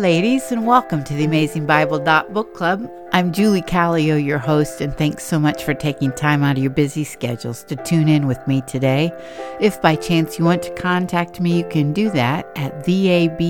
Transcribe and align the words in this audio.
Ladies, 0.00 0.50
and 0.50 0.66
welcome 0.66 1.04
to 1.04 1.12
the 1.12 1.24
Amazing 1.24 1.66
Bible 1.66 2.00
Book 2.00 2.54
Club. 2.54 2.90
I'm 3.12 3.34
Julie 3.34 3.60
Callio, 3.60 4.16
your 4.16 4.38
host, 4.38 4.80
and 4.80 4.96
thanks 4.96 5.24
so 5.24 5.38
much 5.38 5.62
for 5.62 5.74
taking 5.74 6.10
time 6.12 6.42
out 6.42 6.56
of 6.56 6.62
your 6.62 6.72
busy 6.72 7.04
schedules 7.04 7.62
to 7.64 7.76
tune 7.76 8.08
in 8.08 8.26
with 8.26 8.38
me 8.48 8.62
today. 8.62 9.12
If 9.60 9.82
by 9.82 9.96
chance 9.96 10.38
you 10.38 10.46
want 10.46 10.62
to 10.62 10.74
contact 10.74 11.38
me, 11.38 11.58
you 11.58 11.68
can 11.68 11.92
do 11.92 12.08
that 12.12 12.50
at 12.56 12.82
vab.bc.pc 12.82 13.44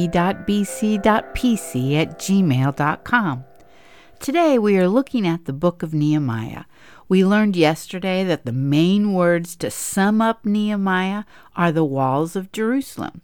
at 1.94 2.18
gmail.com. 2.18 3.44
Today 4.18 4.58
we 4.58 4.76
are 4.76 4.88
looking 4.88 5.28
at 5.28 5.44
the 5.44 5.52
book 5.52 5.84
of 5.84 5.94
Nehemiah. 5.94 6.64
We 7.08 7.24
learned 7.24 7.54
yesterday 7.54 8.24
that 8.24 8.44
the 8.44 8.50
main 8.50 9.12
words 9.12 9.54
to 9.54 9.70
sum 9.70 10.20
up 10.20 10.44
Nehemiah 10.44 11.22
are 11.54 11.70
the 11.70 11.84
walls 11.84 12.34
of 12.34 12.50
Jerusalem. 12.50 13.22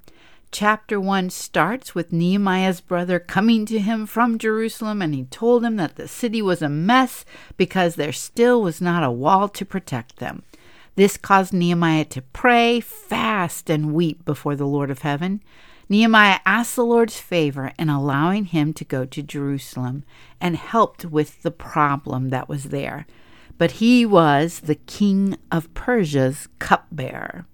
Chapter 0.52 0.98
1 0.98 1.30
starts 1.30 1.94
with 1.94 2.12
Nehemiah's 2.12 2.80
brother 2.80 3.18
coming 3.18 3.66
to 3.66 3.78
him 3.78 4.06
from 4.06 4.38
Jerusalem, 4.38 5.02
and 5.02 5.14
he 5.14 5.24
told 5.24 5.64
him 5.64 5.76
that 5.76 5.96
the 5.96 6.08
city 6.08 6.40
was 6.40 6.62
a 6.62 6.68
mess 6.68 7.24
because 7.56 7.96
there 7.96 8.12
still 8.12 8.62
was 8.62 8.80
not 8.80 9.02
a 9.02 9.10
wall 9.10 9.48
to 9.50 9.64
protect 9.64 10.16
them. 10.16 10.44
This 10.94 11.18
caused 11.18 11.52
Nehemiah 11.52 12.06
to 12.06 12.22
pray, 12.22 12.80
fast, 12.80 13.68
and 13.68 13.92
weep 13.92 14.24
before 14.24 14.56
the 14.56 14.66
Lord 14.66 14.90
of 14.90 15.00
heaven. 15.00 15.42
Nehemiah 15.90 16.40
asked 16.46 16.74
the 16.74 16.84
Lord's 16.84 17.20
favor 17.20 17.72
in 17.78 17.90
allowing 17.90 18.46
him 18.46 18.72
to 18.74 18.84
go 18.84 19.04
to 19.04 19.22
Jerusalem 19.22 20.04
and 20.40 20.56
helped 20.56 21.04
with 21.04 21.42
the 21.42 21.50
problem 21.50 22.30
that 22.30 22.48
was 22.48 22.64
there. 22.64 23.06
But 23.58 23.72
he 23.72 24.06
was 24.06 24.60
the 24.60 24.74
king 24.74 25.36
of 25.52 25.72
Persia's 25.74 26.48
cupbearer. 26.58 27.46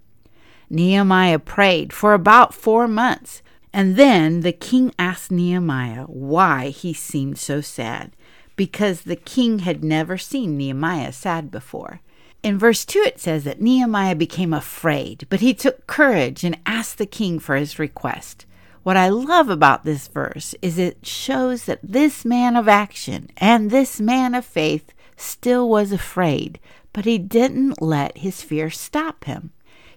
Nehemiah 0.73 1.37
prayed 1.37 1.93
for 1.93 2.15
about 2.15 2.51
four 2.51 2.87
months, 2.87 3.43
and 3.71 3.95
then 3.95 4.39
the 4.39 4.51
king 4.51 4.91
asked 4.97 5.31
Nehemiah 5.31 6.05
why 6.05 6.69
he 6.69 6.93
seemed 6.93 7.37
so 7.37 7.61
sad, 7.61 8.15
because 8.55 9.01
the 9.01 9.15
king 9.15 9.59
had 9.59 9.83
never 9.83 10.17
seen 10.17 10.57
Nehemiah 10.57 11.11
sad 11.11 11.51
before. 11.51 12.01
In 12.41 12.57
verse 12.57 12.85
2, 12.85 13.03
it 13.05 13.19
says 13.19 13.43
that 13.43 13.61
Nehemiah 13.61 14.15
became 14.15 14.51
afraid, 14.51 15.27
but 15.29 15.41
he 15.41 15.53
took 15.53 15.85
courage 15.85 16.43
and 16.43 16.57
asked 16.65 16.97
the 16.97 17.05
king 17.05 17.37
for 17.37 17.55
his 17.55 17.77
request. 17.77 18.47
What 18.81 18.97
I 18.97 19.09
love 19.09 19.49
about 19.49 19.85
this 19.85 20.07
verse 20.07 20.55
is 20.63 20.79
it 20.79 21.05
shows 21.05 21.65
that 21.65 21.79
this 21.83 22.25
man 22.25 22.55
of 22.55 22.67
action 22.67 23.29
and 23.37 23.69
this 23.69 24.01
man 24.01 24.33
of 24.33 24.43
faith 24.43 24.91
still 25.15 25.69
was 25.69 25.91
afraid, 25.91 26.59
but 26.93 27.05
he 27.05 27.19
didn't 27.19 27.79
let 27.79 28.17
his 28.17 28.41
fear 28.41 28.71
stop 28.71 29.25
him. 29.25 29.51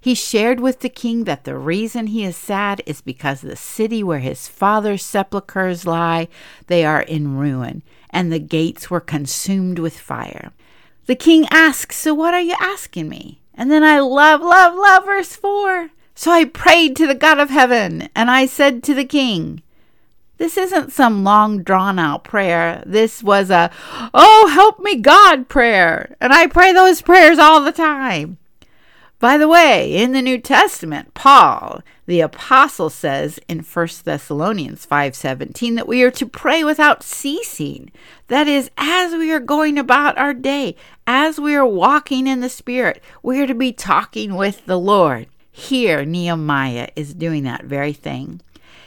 He 0.07 0.15
shared 0.15 0.61
with 0.61 0.79
the 0.79 0.89
king 0.89 1.25
that 1.25 1.43
the 1.43 1.59
reason 1.59 2.07
he 2.07 2.23
is 2.23 2.37
sad 2.37 2.81
is 2.87 3.01
because 3.01 3.41
the 3.41 3.57
city 3.57 4.05
where 4.05 4.21
his 4.21 4.47
father's 4.47 5.03
sepulchres 5.03 5.85
lie, 5.85 6.29
they 6.69 6.85
are 6.85 7.03
in 7.03 7.37
ruin, 7.37 7.83
and 8.11 8.31
the 8.31 8.39
gates 8.39 8.89
were 8.89 9.01
consumed 9.01 9.81
with 9.81 9.99
fire. 9.99 10.53
The 11.07 11.17
king 11.17 11.49
asks, 11.51 11.97
So 11.97 12.15
what 12.15 12.35
are 12.35 12.41
you 12.41 12.55
asking 12.61 13.09
me? 13.09 13.41
And 13.53 13.69
then 13.69 13.83
I 13.83 13.99
love, 13.99 14.43
love, 14.43 14.77
love 14.77 15.07
verse 15.07 15.35
4. 15.35 15.91
So 16.15 16.31
I 16.31 16.45
prayed 16.45 16.95
to 16.95 17.09
the 17.09 17.17
God 17.17 17.41
of 17.41 17.51
heaven, 17.51 18.09
and 18.15 18.31
I 18.31 18.47
said 18.47 18.85
to 18.85 18.95
the 18.95 19.05
king, 19.05 19.61
This 20.37 20.57
isn't 20.57 20.93
some 20.93 21.25
long 21.25 21.65
drawn 21.65 21.99
out 21.99 22.23
prayer. 22.23 22.81
This 22.87 23.25
was 23.25 23.51
a, 23.51 23.73
Oh, 24.15 24.53
help 24.55 24.79
me, 24.79 24.95
God 24.95 25.49
prayer. 25.49 26.15
And 26.21 26.33
I 26.33 26.47
pray 26.47 26.73
those 26.73 27.03
prayers 27.03 27.41
all 27.41 27.61
the 27.65 27.73
time. 27.73 28.39
By 29.19 29.39
the 29.39 29.49
way, 29.49 29.97
in 29.97 30.13
the 30.13 30.21
New 30.21 30.39
Testament, 30.39 31.15
Paul, 31.15 31.81
the 32.05 32.21
apostle 32.21 32.91
says 32.91 33.41
in 33.49 33.61
1 33.61 34.05
Thessalonians 34.05 34.85
5:17 34.85 35.75
that 35.77 35.89
we 35.89 36.03
are 36.03 36.11
to 36.11 36.27
pray 36.27 36.63
without 36.63 37.03
ceasing. 37.03 37.91
That 38.29 38.47
is 38.47 38.71
as 38.77 39.15
we 39.15 39.33
are 39.33 39.41
going 39.41 39.79
about 39.79 40.19
our 40.19 40.35
day, 40.35 40.77
as 41.07 41.41
we 41.41 41.55
are 41.55 41.65
walking 41.65 42.27
in 42.27 42.43
the 42.43 42.51
spirit, 42.51 43.03
we 43.23 43.41
are 43.41 43.47
to 43.47 43.55
be 43.55 43.73
talking 43.73 44.35
with 44.35 44.67
the 44.67 44.79
Lord. 44.79 45.29
Here 45.51 46.05
Nehemiah 46.05 46.89
is 46.95 47.15
doing 47.15 47.45
that 47.45 47.65
very 47.65 47.95
thing. 47.95 48.43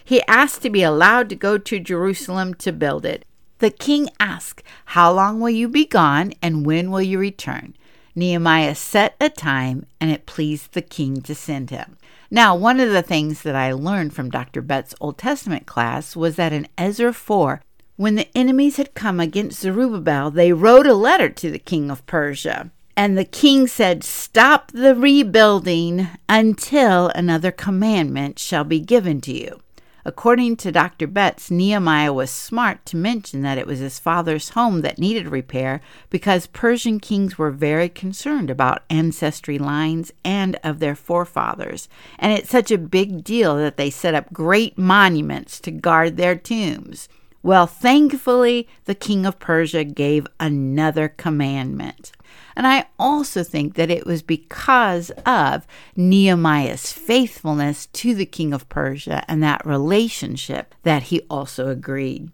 He 0.06 0.22
asked 0.28 0.62
to 0.62 0.70
be 0.70 0.84
allowed 0.84 1.30
to 1.30 1.36
go 1.36 1.58
to 1.58 1.80
Jerusalem 1.80 2.54
to 2.56 2.72
build 2.72 3.04
it. 3.04 3.26
The 3.58 3.72
king 3.72 4.10
asked, 4.20 4.62
How 4.86 5.12
long 5.12 5.40
will 5.40 5.50
you 5.50 5.68
be 5.68 5.86
gone, 5.86 6.34
and 6.40 6.68
when 6.68 6.92
will 6.92 7.02
you 7.02 7.18
return? 7.18 7.74
Nehemiah 8.20 8.76
set 8.76 9.16
a 9.20 9.30
time, 9.30 9.86
and 10.00 10.12
it 10.12 10.26
pleased 10.26 10.74
the 10.74 10.82
king 10.82 11.22
to 11.22 11.34
send 11.34 11.70
him. 11.70 11.98
Now, 12.30 12.56
one 12.56 12.80
of 12.80 12.92
the 12.92 13.02
things 13.02 13.42
that 13.42 13.56
I 13.56 13.72
learned 13.72 14.14
from 14.14 14.30
Dr. 14.30 14.62
Bett's 14.62 14.94
Old 15.02 15.18
Testament 15.18 15.66
class 15.66 16.16
was 16.16 16.36
that 16.36 16.54
in 16.54 16.68
Ezra 16.78 17.14
4, 17.14 17.62
when 17.96 18.16
the 18.16 18.30
enemies 18.38 18.78
had 18.78 18.94
come 18.94 19.20
against 19.20 19.60
Zerubbabel, 19.60 20.30
they 20.32 20.54
wrote 20.54 20.86
a 20.86 20.94
letter 20.94 21.30
to 21.30 21.50
the 21.50 21.60
king 21.60 21.90
of 21.90 22.06
Persia. 22.06 22.72
And 22.96 23.18
the 23.18 23.26
king 23.26 23.66
said, 23.66 24.04
Stop 24.04 24.72
the 24.72 24.94
rebuilding 24.94 26.08
until 26.28 27.08
another 27.16 27.52
commandment 27.52 28.38
shall 28.38 28.64
be 28.64 28.80
given 28.80 29.22
to 29.22 29.34
you. 29.34 29.62
According 30.06 30.58
to 30.58 30.72
Dr. 30.72 31.08
Betts, 31.08 31.52
Nehemiah 31.52 32.14
was 32.14 32.30
smart 32.30 32.86
to 32.88 32.98
mention 32.98 33.42
that 33.42 33.58
it 33.58 33.68
was 33.68 33.80
his 33.80 34.00
father's 34.00 34.50
home 34.50 34.82
that 34.82 34.98
needed 34.98 35.28
repair 35.28 35.82
because 36.10 36.48
Persian 36.48 37.00
kings 37.00 37.38
were 37.38 37.52
very 37.52 37.90
concerned 37.90 38.50
about 38.50 38.84
ancestry 38.90 39.58
lines 39.58 40.12
and 40.24 40.58
of 40.64 40.80
their 40.80 40.96
forefathers. 40.96 41.90
And 42.18 42.32
it's 42.32 42.50
such 42.50 42.72
a 42.72 42.78
big 42.78 43.24
deal 43.24 43.58
that 43.58 43.78
they 43.78 43.90
set 43.90 44.16
up 44.16 44.32
great 44.32 44.78
monuments 44.78 45.60
to 45.62 45.72
guard 45.72 46.16
their 46.16 46.36
tombs. 46.36 47.10
Well, 47.42 47.68
thankfully, 47.68 48.68
the 48.86 48.96
king 48.96 49.26
of 49.26 49.40
Persia 49.40 49.84
gave 49.84 50.28
another 50.40 51.08
commandment. 51.08 52.12
And 52.60 52.68
I 52.68 52.88
also 53.00 53.42
think 53.42 53.76
that 53.76 53.90
it 53.90 54.06
was 54.06 54.22
because 54.22 55.12
of 55.26 55.66
Nehemiah's 55.96 56.92
faithfulness 56.92 57.86
to 57.86 58.14
the 58.14 58.26
king 58.26 58.52
of 58.52 58.68
Persia 58.68 59.24
and 59.30 59.42
that 59.42 59.66
relationship 59.66 60.76
that 60.84 61.04
he 61.04 61.22
also 61.30 61.70
agreed. 61.70 62.32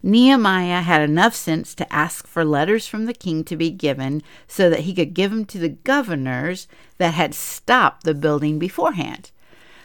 Nehemiah 0.00 0.82
had 0.82 1.02
enough 1.02 1.34
sense 1.34 1.74
to 1.74 1.92
ask 1.92 2.24
for 2.28 2.44
letters 2.44 2.86
from 2.86 3.06
the 3.06 3.12
king 3.12 3.42
to 3.42 3.56
be 3.56 3.70
given 3.70 4.22
so 4.46 4.70
that 4.70 4.82
he 4.82 4.94
could 4.94 5.12
give 5.12 5.32
them 5.32 5.44
to 5.46 5.58
the 5.58 5.70
governors 5.70 6.68
that 6.98 7.14
had 7.14 7.34
stopped 7.34 8.04
the 8.04 8.14
building 8.14 8.60
beforehand. 8.60 9.32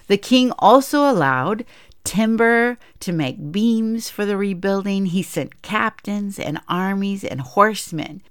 The 0.05 0.17
king 0.17 0.51
also 0.59 1.09
allowed 1.09 1.65
timber 2.03 2.77
to 2.99 3.11
make 3.11 3.51
beams 3.51 4.11
for 4.11 4.23
the 4.23 4.37
rebuilding. 4.37 5.07
He 5.07 5.23
sent 5.23 5.63
captains 5.63 6.37
and 6.37 6.61
armies 6.67 7.23
and 7.23 7.41
horsemen 7.41 8.21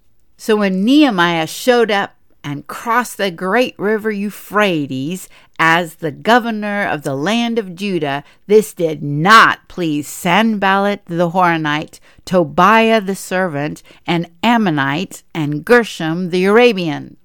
so 0.40 0.56
when 0.56 0.84
Nehemiah 0.84 1.48
showed 1.48 1.90
up 1.90 2.14
and 2.44 2.66
crossed 2.68 3.16
the 3.16 3.32
great 3.32 3.76
river 3.76 4.10
Euphrates 4.12 5.28
as 5.58 5.96
the 5.96 6.12
governor 6.12 6.86
of 6.86 7.02
the 7.02 7.16
land 7.16 7.58
of 7.58 7.74
Judah, 7.74 8.22
this 8.46 8.72
did 8.72 9.02
not 9.02 9.66
please 9.66 10.06
Sanballat 10.06 11.04
the 11.06 11.30
Horonite, 11.30 11.98
Tobiah 12.24 13.00
the 13.00 13.16
servant, 13.16 13.82
and 14.06 14.30
Ammonite, 14.42 15.24
and 15.34 15.66
Geshem 15.66 16.30
the 16.30 16.44
Arabian. 16.44 17.16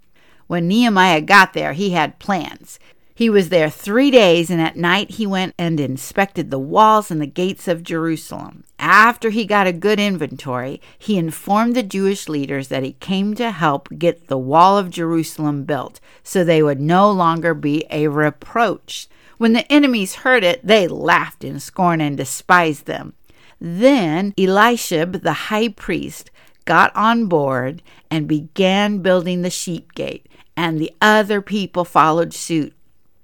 When 0.48 0.68
Nehemiah 0.68 1.22
got 1.22 1.54
there, 1.54 1.74
he 1.74 1.92
had 1.92 2.18
plans. 2.18 2.80
He 3.16 3.30
was 3.30 3.50
there 3.50 3.70
three 3.70 4.10
days, 4.10 4.50
and 4.50 4.60
at 4.60 4.76
night 4.76 5.12
he 5.12 5.28
went 5.28 5.54
and 5.60 5.80
inspected 5.80 6.50
the 6.50 6.60
walls 6.60 7.12
and 7.12 7.22
the 7.22 7.28
gates 7.28 7.68
of 7.68 7.84
Jerusalem. 7.84 8.64
After 8.80 9.30
he 9.30 9.46
got 9.46 9.68
a 9.68 9.74
good 9.74 10.00
inventory, 10.00 10.82
he 10.98 11.18
informed 11.18 11.76
the 11.76 11.84
Jewish 11.84 12.28
leaders 12.28 12.70
that 12.70 12.82
he 12.82 12.94
came 12.94 13.36
to 13.36 13.52
help 13.52 13.88
get 14.00 14.28
the 14.28 14.38
wall 14.38 14.80
of 14.80 14.90
Jerusalem 14.90 15.64
built 15.64 16.00
so 16.24 16.44
they 16.44 16.64
would 16.64 16.82
no 16.82 17.12
longer 17.12 17.54
be 17.54 17.86
a 17.92 18.08
reproach. 18.08 19.08
When 19.38 19.54
the 19.54 19.72
enemies 19.72 20.16
heard 20.16 20.44
it, 20.44 20.66
they 20.66 20.88
laughed 20.88 21.44
in 21.44 21.60
scorn 21.60 22.02
and 22.02 22.18
despised 22.18 22.88
them. 22.88 23.14
Then 23.62 24.34
Eliashib, 24.38 25.22
the 25.22 25.34
high 25.34 25.70
priest, 25.70 26.32
got 26.66 26.96
on 26.96 27.28
board 27.28 27.84
and 28.10 28.28
began 28.28 29.00
building 29.00 29.42
the 29.42 29.50
sheep 29.50 29.94
gate, 29.94 30.28
and 30.58 30.80
the 30.80 30.92
other 31.00 31.42
people 31.42 31.86
followed 31.86 32.34
suit 32.34 32.74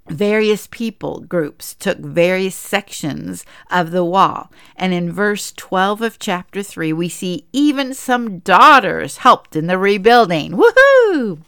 various 0.10 0.68
people 0.68 1.22
groups 1.22 1.74
took 1.74 2.00
various 2.00 2.56
sections 2.56 3.46
of 3.70 3.92
the 3.92 4.04
wall. 4.04 4.52
And 4.76 4.94
in 4.94 5.12
verse 5.12 5.52
12 5.56 6.02
of 6.02 6.20
chapter 6.20 6.64
3, 6.64 6.94
we 6.94 7.10
see 7.10 7.46
even 7.54 7.94
some 7.94 8.40
daughters 8.40 9.18
helped 9.18 9.56
in 9.56 9.68
the 9.68 9.78
rebuilding. 9.78 10.54
Woohoo! 10.54 11.40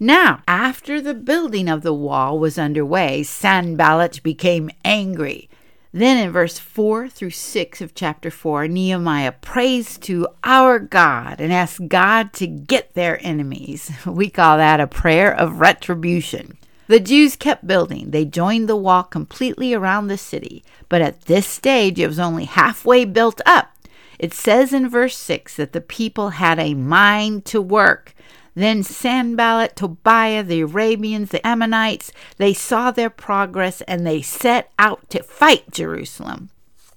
Now, 0.00 0.42
after 0.46 1.00
the 1.00 1.14
building 1.14 1.68
of 1.68 1.82
the 1.82 1.94
wall 1.94 2.38
was 2.38 2.58
underway, 2.58 3.24
Sanballat 3.24 4.22
became 4.22 4.70
angry. 4.84 5.48
Then 5.92 6.18
in 6.18 6.30
verse 6.30 6.58
4 6.58 7.08
through 7.08 7.30
6 7.30 7.80
of 7.80 7.94
chapter 7.94 8.30
4, 8.30 8.68
Nehemiah 8.68 9.32
prays 9.32 9.98
to 9.98 10.28
our 10.44 10.78
God 10.78 11.40
and 11.40 11.52
asks 11.52 11.80
God 11.80 12.32
to 12.34 12.46
get 12.46 12.94
their 12.94 13.18
enemies. 13.26 13.90
We 14.06 14.30
call 14.30 14.58
that 14.58 14.80
a 14.80 14.86
prayer 14.86 15.34
of 15.34 15.60
retribution. 15.60 16.58
The 16.88 17.00
Jews 17.00 17.36
kept 17.36 17.66
building. 17.66 18.10
They 18.10 18.24
joined 18.24 18.68
the 18.68 18.76
wall 18.76 19.02
completely 19.02 19.74
around 19.74 20.08
the 20.08 20.16
city, 20.16 20.64
but 20.88 21.02
at 21.02 21.22
this 21.22 21.46
stage 21.46 22.00
it 22.00 22.06
was 22.06 22.18
only 22.18 22.46
halfway 22.46 23.04
built 23.04 23.42
up. 23.44 23.72
It 24.18 24.32
says 24.32 24.72
in 24.72 24.88
verse 24.88 25.16
6 25.16 25.56
that 25.56 25.72
the 25.72 25.82
people 25.82 26.30
had 26.30 26.58
a 26.58 26.74
mind 26.74 27.44
to 27.46 27.60
work. 27.60 28.14
Then 28.54 28.82
Sanballat, 28.82 29.76
Tobiah, 29.76 30.42
the 30.42 30.62
Arabians, 30.62 31.30
the 31.30 31.46
Ammonites, 31.46 32.10
they 32.38 32.54
saw 32.54 32.90
their 32.90 33.10
progress 33.10 33.82
and 33.82 34.06
they 34.06 34.22
set 34.22 34.72
out 34.78 35.08
to 35.10 35.22
fight 35.22 35.70
Jerusalem. 35.70 36.48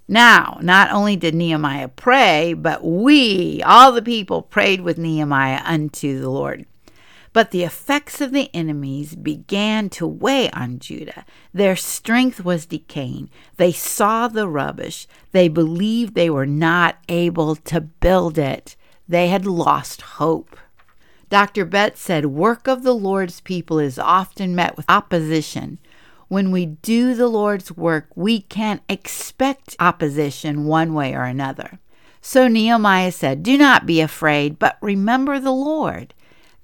Now, 0.08 0.58
not 0.62 0.92
only 0.92 1.16
did 1.16 1.36
Nehemiah 1.36 1.90
pray, 1.90 2.54
but 2.54 2.84
we, 2.84 3.62
all 3.64 3.92
the 3.92 4.02
people, 4.02 4.42
prayed 4.42 4.82
with 4.82 4.98
Nehemiah 4.98 5.62
unto 5.64 6.20
the 6.20 6.30
Lord. 6.30 6.66
But 7.34 7.52
the 7.52 7.64
effects 7.64 8.20
of 8.20 8.32
the 8.32 8.50
enemies 8.54 9.16
began 9.16 9.90
to 9.92 10.06
weigh 10.06 10.50
on 10.52 10.80
Judah. 10.80 11.26
Their 11.54 11.78
strength 11.78 12.44
was 12.44 12.66
decaying. 12.66 13.30
They 13.56 13.72
saw 13.72 14.28
the 14.28 14.50
rubbish. 14.50 15.08
They 15.32 15.48
believed 15.48 16.14
they 16.14 16.30
were 16.30 16.46
not 16.46 16.98
able 17.08 17.56
to 17.56 17.80
build 17.80 18.38
it. 18.38 18.76
They 19.08 19.30
had 19.30 19.46
lost 19.46 20.02
hope. 20.02 20.58
Dr. 21.30 21.64
Betts 21.64 22.02
said, 22.02 22.26
Work 22.26 22.68
of 22.68 22.84
the 22.84 22.94
Lord's 22.94 23.40
people 23.40 23.80
is 23.80 23.98
often 23.98 24.54
met 24.54 24.76
with 24.76 24.86
opposition. 24.90 25.80
When 26.28 26.52
we 26.52 26.66
do 26.66 27.16
the 27.16 27.30
Lord's 27.30 27.72
work, 27.72 28.08
we 28.16 28.42
can't 28.42 28.82
expect 28.90 29.78
opposition 29.80 30.66
one 30.66 30.94
way 30.94 31.14
or 31.14 31.24
another. 31.24 31.80
So 32.22 32.50
Nehemiah 32.50 33.14
said, 33.14 33.44
Do 33.44 33.58
not 33.58 33.86
be 33.86 34.02
afraid, 34.02 34.60
but 34.60 34.78
remember 34.82 35.40
the 35.40 35.54
Lord. 35.54 36.14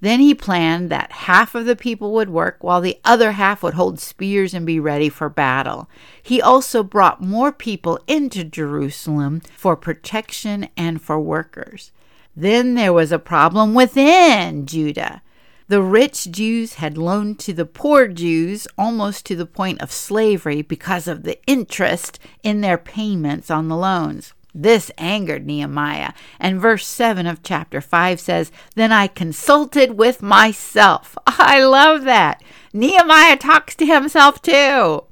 Then 0.00 0.20
he 0.20 0.34
planned 0.34 0.90
that 0.90 1.10
half 1.10 1.54
of 1.54 1.66
the 1.66 1.74
people 1.74 2.12
would 2.12 2.30
work 2.30 2.58
while 2.62 2.80
the 2.80 3.00
other 3.04 3.32
half 3.32 3.62
would 3.62 3.74
hold 3.74 3.98
spears 3.98 4.54
and 4.54 4.64
be 4.64 4.78
ready 4.78 5.08
for 5.08 5.28
battle. 5.28 5.88
He 6.22 6.40
also 6.40 6.84
brought 6.84 7.20
more 7.20 7.50
people 7.50 7.98
into 8.06 8.44
Jerusalem 8.44 9.40
for 9.56 9.74
protection 9.74 10.68
and 10.76 11.02
for 11.02 11.18
workers. 11.18 11.90
Then 12.36 12.74
there 12.74 12.92
was 12.92 13.10
a 13.10 13.18
problem 13.18 13.74
within 13.74 14.66
Judah. 14.66 15.22
The 15.66 15.82
rich 15.82 16.30
Jews 16.30 16.74
had 16.74 16.96
loaned 16.96 17.40
to 17.40 17.52
the 17.52 17.66
poor 17.66 18.06
Jews 18.06 18.68
almost 18.78 19.26
to 19.26 19.36
the 19.36 19.44
point 19.44 19.82
of 19.82 19.90
slavery 19.90 20.62
because 20.62 21.08
of 21.08 21.24
the 21.24 21.44
interest 21.46 22.20
in 22.44 22.60
their 22.60 22.78
payments 22.78 23.50
on 23.50 23.68
the 23.68 23.76
loans. 23.76 24.32
This 24.60 24.90
angered 24.98 25.46
Nehemiah, 25.46 26.14
and 26.40 26.60
verse 26.60 26.84
7 26.84 27.28
of 27.28 27.44
chapter 27.44 27.80
5 27.80 28.18
says, 28.18 28.50
Then 28.74 28.90
I 28.90 29.06
consulted 29.06 29.96
with 29.96 30.20
myself. 30.20 31.16
I 31.28 31.62
love 31.62 32.02
that. 32.02 32.42
Nehemiah 32.72 33.36
talks 33.36 33.76
to 33.76 33.86
himself 33.86 34.42
too. 34.42 35.04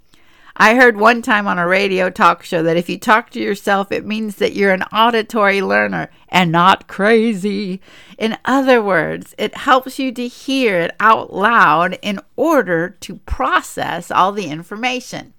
I 0.56 0.74
heard 0.74 0.96
one 0.96 1.22
time 1.22 1.46
on 1.46 1.60
a 1.60 1.66
radio 1.68 2.10
talk 2.10 2.42
show 2.42 2.64
that 2.64 2.76
if 2.76 2.88
you 2.88 2.98
talk 2.98 3.30
to 3.30 3.40
yourself, 3.40 3.92
it 3.92 4.04
means 4.04 4.34
that 4.36 4.54
you're 4.54 4.72
an 4.72 4.82
auditory 4.84 5.62
learner 5.62 6.10
and 6.28 6.50
not 6.50 6.88
crazy. 6.88 7.80
In 8.18 8.38
other 8.44 8.82
words, 8.82 9.32
it 9.38 9.58
helps 9.58 10.00
you 10.00 10.10
to 10.10 10.26
hear 10.26 10.80
it 10.80 10.96
out 10.98 11.32
loud 11.32 12.00
in 12.02 12.18
order 12.34 12.88
to 12.88 13.18
process 13.18 14.10
all 14.10 14.32
the 14.32 14.48
information. 14.48 15.34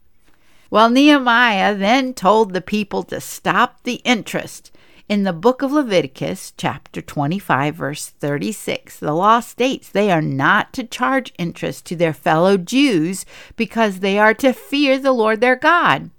Well, 0.70 0.90
Nehemiah 0.90 1.76
then 1.76 2.14
told 2.14 2.54
the 2.54 2.62
people 2.62 3.04
to 3.04 3.22
stop 3.22 3.84
the 3.84 4.02
interest. 4.04 4.72
In 5.08 5.24
the 5.24 5.32
book 5.32 5.62
of 5.62 5.72
Leviticus, 5.72 6.52
chapter 6.58 7.02
25, 7.02 7.76
verse 7.76 8.08
36, 8.08 9.00
the 9.00 9.14
law 9.14 9.40
states 9.40 9.88
they 9.88 10.12
are 10.12 10.22
not 10.22 10.74
to 10.74 10.84
charge 10.84 11.34
interest 11.38 11.86
to 11.86 11.96
their 11.96 12.12
fellow 12.12 12.58
Jews 12.58 13.26
because 13.56 14.00
they 14.00 14.20
are 14.20 14.34
to 14.34 14.52
fear 14.52 15.00
the 15.00 15.14
Lord 15.14 15.40
their 15.40 15.56
God. 15.56 16.10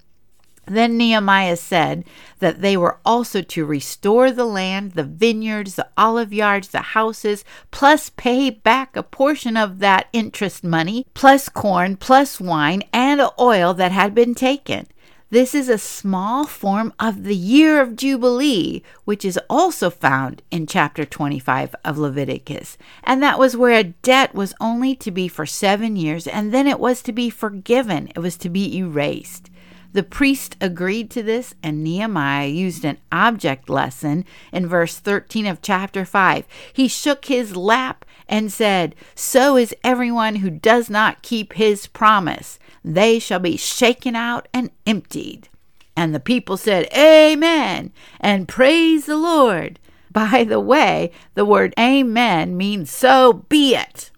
Then 0.68 0.96
Nehemiah 0.96 1.56
said 1.56 2.04
that 2.38 2.60
they 2.60 2.76
were 2.76 2.98
also 3.04 3.42
to 3.42 3.64
restore 3.64 4.30
the 4.30 4.44
land, 4.44 4.92
the 4.92 5.04
vineyards, 5.04 5.74
the 5.74 5.88
olive 5.96 6.32
yards, 6.32 6.68
the 6.68 6.80
houses, 6.80 7.44
plus 7.70 8.10
pay 8.10 8.50
back 8.50 8.96
a 8.96 9.02
portion 9.02 9.56
of 9.56 9.78
that 9.78 10.08
interest 10.12 10.62
money, 10.62 11.06
plus 11.14 11.48
corn, 11.48 11.96
plus 11.96 12.40
wine, 12.40 12.82
and 12.92 13.20
oil 13.38 13.74
that 13.74 13.92
had 13.92 14.14
been 14.14 14.34
taken. 14.34 14.86
This 15.30 15.54
is 15.54 15.68
a 15.68 15.76
small 15.76 16.46
form 16.46 16.94
of 16.98 17.24
the 17.24 17.36
year 17.36 17.82
of 17.82 17.96
Jubilee, 17.96 18.82
which 19.04 19.26
is 19.26 19.38
also 19.50 19.90
found 19.90 20.40
in 20.50 20.66
chapter 20.66 21.04
25 21.04 21.74
of 21.84 21.98
Leviticus. 21.98 22.78
And 23.04 23.22
that 23.22 23.38
was 23.38 23.54
where 23.54 23.78
a 23.78 23.84
debt 23.84 24.34
was 24.34 24.54
only 24.58 24.96
to 24.96 25.10
be 25.10 25.28
for 25.28 25.44
seven 25.44 25.96
years, 25.96 26.26
and 26.26 26.50
then 26.50 26.66
it 26.66 26.80
was 26.80 27.02
to 27.02 27.12
be 27.12 27.28
forgiven, 27.28 28.08
it 28.16 28.20
was 28.20 28.38
to 28.38 28.48
be 28.48 28.78
erased. 28.78 29.47
The 29.92 30.02
priest 30.02 30.56
agreed 30.60 31.10
to 31.12 31.22
this, 31.22 31.54
and 31.62 31.82
Nehemiah 31.82 32.48
used 32.48 32.84
an 32.84 32.98
object 33.10 33.70
lesson 33.70 34.24
in 34.52 34.66
verse 34.66 34.98
13 34.98 35.46
of 35.46 35.62
chapter 35.62 36.04
5. 36.04 36.46
He 36.72 36.88
shook 36.88 37.24
his 37.24 37.56
lap 37.56 38.04
and 38.28 38.52
said, 38.52 38.94
So 39.14 39.56
is 39.56 39.74
everyone 39.82 40.36
who 40.36 40.50
does 40.50 40.90
not 40.90 41.22
keep 41.22 41.54
his 41.54 41.86
promise. 41.86 42.58
They 42.84 43.18
shall 43.18 43.40
be 43.40 43.56
shaken 43.56 44.14
out 44.14 44.46
and 44.52 44.70
emptied. 44.86 45.48
And 45.96 46.14
the 46.14 46.20
people 46.20 46.56
said, 46.56 46.86
Amen, 46.96 47.92
and 48.20 48.46
praise 48.46 49.06
the 49.06 49.16
Lord. 49.16 49.78
By 50.12 50.44
the 50.44 50.60
way, 50.60 51.12
the 51.34 51.44
word 51.44 51.74
amen 51.78 52.56
means 52.56 52.90
so 52.90 53.44
be 53.48 53.74
it. 53.74 54.10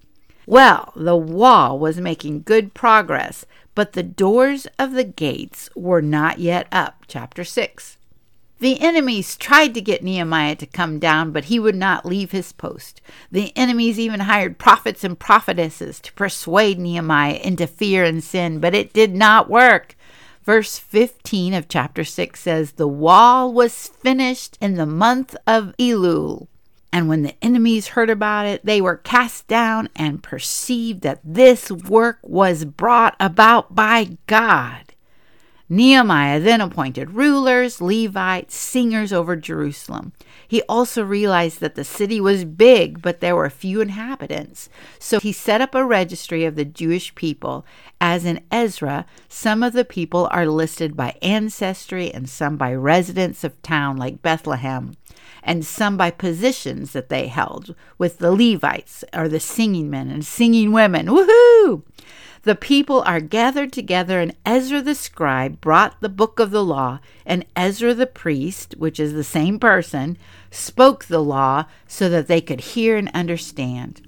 Well, 0.46 0.92
the 0.96 1.16
wall 1.16 1.78
was 1.78 2.00
making 2.00 2.42
good 2.42 2.74
progress, 2.74 3.46
but 3.80 3.94
the 3.94 4.02
doors 4.02 4.66
of 4.78 4.92
the 4.92 5.04
gates 5.04 5.70
were 5.74 6.02
not 6.02 6.38
yet 6.38 6.66
up. 6.70 7.04
Chapter 7.08 7.44
6. 7.44 7.96
The 8.58 8.78
enemies 8.78 9.38
tried 9.38 9.72
to 9.72 9.80
get 9.80 10.04
Nehemiah 10.04 10.56
to 10.56 10.66
come 10.66 10.98
down, 10.98 11.30
but 11.32 11.46
he 11.46 11.58
would 11.58 11.74
not 11.74 12.04
leave 12.04 12.30
his 12.30 12.52
post. 12.52 13.00
The 13.32 13.56
enemies 13.56 13.98
even 13.98 14.20
hired 14.20 14.58
prophets 14.58 15.02
and 15.02 15.18
prophetesses 15.18 15.98
to 16.00 16.12
persuade 16.12 16.78
Nehemiah 16.78 17.40
into 17.42 17.66
fear 17.66 18.04
and 18.04 18.22
sin, 18.22 18.60
but 18.60 18.74
it 18.74 18.92
did 18.92 19.14
not 19.14 19.48
work. 19.48 19.96
Verse 20.42 20.78
15 20.78 21.54
of 21.54 21.66
chapter 21.66 22.04
6 22.04 22.38
says, 22.38 22.72
The 22.72 22.86
wall 22.86 23.50
was 23.50 23.88
finished 23.88 24.58
in 24.60 24.74
the 24.74 24.84
month 24.84 25.34
of 25.46 25.74
Elul, 25.78 26.48
and 26.92 27.08
when 27.08 27.22
the 27.22 27.34
enemies 27.42 27.88
heard 27.88 28.10
about 28.10 28.46
it, 28.46 28.64
they 28.64 28.80
were 28.80 28.96
cast 28.96 29.46
down 29.46 29.88
and 29.94 30.22
perceived 30.22 31.02
that 31.02 31.20
this 31.24 31.70
work 31.70 32.18
was 32.22 32.64
brought 32.64 33.14
about 33.20 33.74
by 33.74 34.16
God. 34.26 34.89
Nehemiah 35.72 36.40
then 36.40 36.60
appointed 36.60 37.12
rulers, 37.12 37.80
Levites, 37.80 38.56
singers 38.56 39.12
over 39.12 39.36
Jerusalem. 39.36 40.12
He 40.46 40.62
also 40.62 41.04
realized 41.04 41.60
that 41.60 41.76
the 41.76 41.84
city 41.84 42.20
was 42.20 42.44
big, 42.44 43.00
but 43.00 43.20
there 43.20 43.36
were 43.36 43.48
few 43.48 43.80
inhabitants. 43.80 44.68
So 44.98 45.20
he 45.20 45.32
set 45.32 45.60
up 45.60 45.76
a 45.76 45.84
registry 45.84 46.44
of 46.44 46.56
the 46.56 46.64
Jewish 46.64 47.14
people. 47.14 47.64
As 48.00 48.24
in 48.24 48.42
Ezra, 48.50 49.06
some 49.28 49.62
of 49.62 49.72
the 49.72 49.84
people 49.84 50.28
are 50.32 50.46
listed 50.46 50.96
by 50.96 51.16
ancestry 51.22 52.12
and 52.12 52.28
some 52.28 52.56
by 52.56 52.74
residence 52.74 53.44
of 53.44 53.62
town, 53.62 53.96
like 53.96 54.22
Bethlehem 54.22 54.96
and 55.42 55.64
some 55.64 55.96
by 55.96 56.10
positions 56.10 56.92
that 56.92 57.08
they 57.08 57.26
held 57.28 57.74
with 57.98 58.18
the 58.18 58.32
Levites 58.32 59.04
or 59.14 59.28
the 59.28 59.40
singing 59.40 59.90
men 59.90 60.10
and 60.10 60.24
singing 60.24 60.72
women. 60.72 61.06
Woohoo! 61.06 61.82
The 62.42 62.54
people 62.54 63.02
are 63.02 63.20
gathered 63.20 63.70
together, 63.72 64.20
and 64.20 64.34
Ezra 64.46 64.80
the 64.80 64.94
scribe 64.94 65.60
brought 65.60 66.00
the 66.00 66.08
book 66.08 66.40
of 66.40 66.50
the 66.50 66.64
law, 66.64 67.00
and 67.26 67.44
Ezra 67.54 67.92
the 67.92 68.06
priest, 68.06 68.74
which 68.78 68.98
is 68.98 69.12
the 69.12 69.24
same 69.24 69.58
person, 69.58 70.16
spoke 70.50 71.04
the 71.04 71.22
law 71.22 71.66
so 71.86 72.08
that 72.08 72.28
they 72.28 72.40
could 72.40 72.60
hear 72.60 72.96
and 72.96 73.10
understand. 73.12 74.00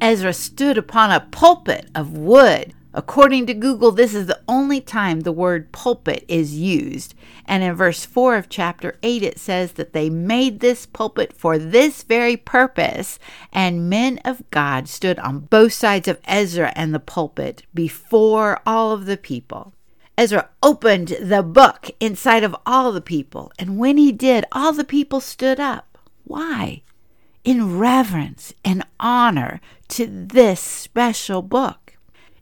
Ezra 0.00 0.32
stood 0.32 0.78
upon 0.78 1.10
a 1.10 1.26
pulpit 1.32 1.90
of 1.94 2.16
wood 2.16 2.74
According 2.92 3.46
to 3.46 3.54
Google, 3.54 3.92
this 3.92 4.14
is 4.14 4.26
the 4.26 4.40
only 4.48 4.80
time 4.80 5.20
the 5.20 5.30
word 5.30 5.70
pulpit 5.70 6.24
is 6.26 6.58
used. 6.58 7.14
And 7.46 7.62
in 7.62 7.74
verse 7.74 8.04
4 8.04 8.36
of 8.36 8.48
chapter 8.48 8.98
8, 9.02 9.22
it 9.22 9.38
says 9.38 9.72
that 9.72 9.92
they 9.92 10.10
made 10.10 10.58
this 10.58 10.86
pulpit 10.86 11.32
for 11.32 11.56
this 11.56 12.02
very 12.02 12.36
purpose, 12.36 13.20
and 13.52 13.88
men 13.88 14.18
of 14.24 14.42
God 14.50 14.88
stood 14.88 15.20
on 15.20 15.40
both 15.40 15.72
sides 15.72 16.08
of 16.08 16.18
Ezra 16.24 16.72
and 16.74 16.92
the 16.92 16.98
pulpit 16.98 17.62
before 17.72 18.60
all 18.66 18.90
of 18.90 19.06
the 19.06 19.16
people. 19.16 19.72
Ezra 20.18 20.48
opened 20.62 21.16
the 21.20 21.42
book 21.42 21.90
inside 22.00 22.44
of 22.44 22.56
all 22.66 22.90
the 22.90 23.00
people, 23.00 23.52
and 23.58 23.78
when 23.78 23.98
he 23.98 24.10
did, 24.10 24.44
all 24.50 24.72
the 24.72 24.84
people 24.84 25.20
stood 25.20 25.60
up. 25.60 25.96
Why? 26.24 26.82
In 27.44 27.78
reverence 27.78 28.52
and 28.64 28.84
honor 28.98 29.60
to 29.88 30.06
this 30.06 30.60
special 30.60 31.40
book. 31.40 31.79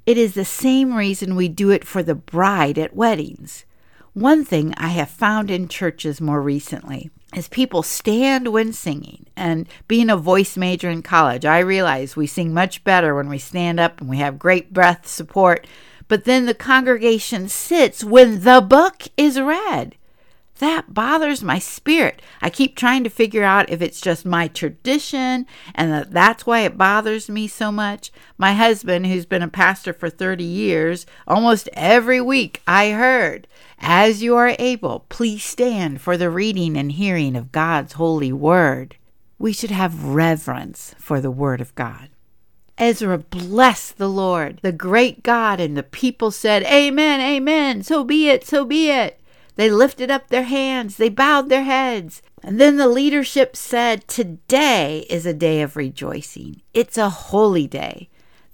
It 0.09 0.17
is 0.17 0.33
the 0.33 0.47
same 0.47 0.95
reason 0.95 1.37
we 1.37 1.49
do 1.49 1.69
it 1.69 1.87
for 1.87 2.03
the 2.03 2.15
bride 2.15 2.79
at 2.79 2.97
weddings. 2.97 3.67
One 4.15 4.43
thing 4.43 4.73
I 4.79 4.89
have 4.89 5.11
found 5.11 5.51
in 5.51 5.69
churches 5.69 6.19
more 6.19 6.41
recently 6.41 7.11
is 7.37 7.47
people 7.47 7.83
stand 7.83 8.49
when 8.49 8.73
singing 8.73 9.27
and 9.37 9.69
being 9.87 10.09
a 10.09 10.17
voice 10.17 10.57
major 10.57 10.89
in 10.89 11.03
college, 11.03 11.45
I 11.45 11.59
realize 11.59 12.17
we 12.17 12.27
sing 12.27 12.55
much 12.55 12.85
better 12.85 13.15
when 13.15 13.29
we 13.29 13.37
stand 13.37 13.79
up 13.79 14.01
and 14.01 14.09
we 14.09 14.17
have 14.17 14.39
great 14.39 14.73
breath 14.73 15.07
support. 15.07 15.67
But 16.09 16.25
then 16.25 16.47
the 16.47 16.55
congregation 16.55 17.51
sits 17.51 18.03
when 18.03 18.45
the 18.45 18.63
book 18.63 19.03
is 19.19 19.39
read. 19.39 19.95
That 20.59 20.93
bothers 20.93 21.43
my 21.43 21.59
spirit. 21.59 22.21
I 22.43 22.51
keep 22.51 22.77
trying 22.77 23.05
to 23.05 23.11
figure 23.11 23.45
out 23.45 23.71
if 23.71 23.81
it's 23.81 24.01
just 24.01 24.27
my 24.27 24.49
tradition 24.49 25.47
and 25.75 25.93
that 25.93 26.11
that's 26.11 26.47
why 26.47 26.61
it 26.61 26.77
bothers 26.77 27.29
me 27.29 27.47
so 27.47 27.71
much. 27.71 28.11
My 28.37 28.55
husband, 28.55 29.07
who's 29.07 29.27
been 29.27 29.43
a 29.43 29.49
pastor 29.49 29.93
for 29.93 30.11
30 30.11 30.43
years, 30.43 31.07
almost 31.27 31.69
every 31.75 32.21
week 32.21 32.61
I 32.67 32.91
heard, 32.91 33.47
As 33.79 34.23
you 34.23 34.35
are 34.35 34.57
able, 34.59 35.07
please 35.09 35.45
stand 35.45 36.01
for 36.01 36.17
the 36.17 36.31
reading 36.31 36.77
and 36.77 36.93
hearing 36.93 37.37
of 37.37 37.53
God's 37.53 37.93
holy 37.95 38.33
word. 38.33 38.97
We 39.39 39.53
should 39.53 39.71
have 39.71 40.05
reverence 40.05 40.95
for 40.99 41.21
the 41.21 41.31
word 41.31 41.61
of 41.61 41.75
God. 41.77 42.09
Ezra 42.77 43.19
blessed 43.19 43.99
the 43.99 44.09
Lord, 44.09 44.61
the 44.63 44.73
great 44.73 45.23
God, 45.23 45.61
and 45.61 45.77
the 45.77 45.83
people 45.83 46.31
said, 46.31 46.63
Amen, 46.65 47.21
Amen, 47.21 47.83
so 47.83 48.05
be 48.05 48.29
it, 48.29 48.47
so 48.47 48.65
be 48.65 48.91
it. 48.91 49.18
They 49.59 49.73
lifted 49.73 50.09
up 50.09 50.29
their 50.29 50.45
hands, 50.45 50.99
they 50.99 51.09
bowed 51.09 51.49
their 51.49 51.65
heads. 51.65 52.23
And 52.45 52.61
then 52.61 52.77
the 52.77 52.87
leadership 52.87 53.57
said, 53.57 54.07
Today 54.07 55.05
is 55.11 55.27
a 55.27 55.35
day 55.35 55.63
of 55.63 55.75
rejoicing. 55.75 56.63
It's 56.73 56.97
a 56.97 57.11
holy 57.11 57.67
day. 57.67 58.09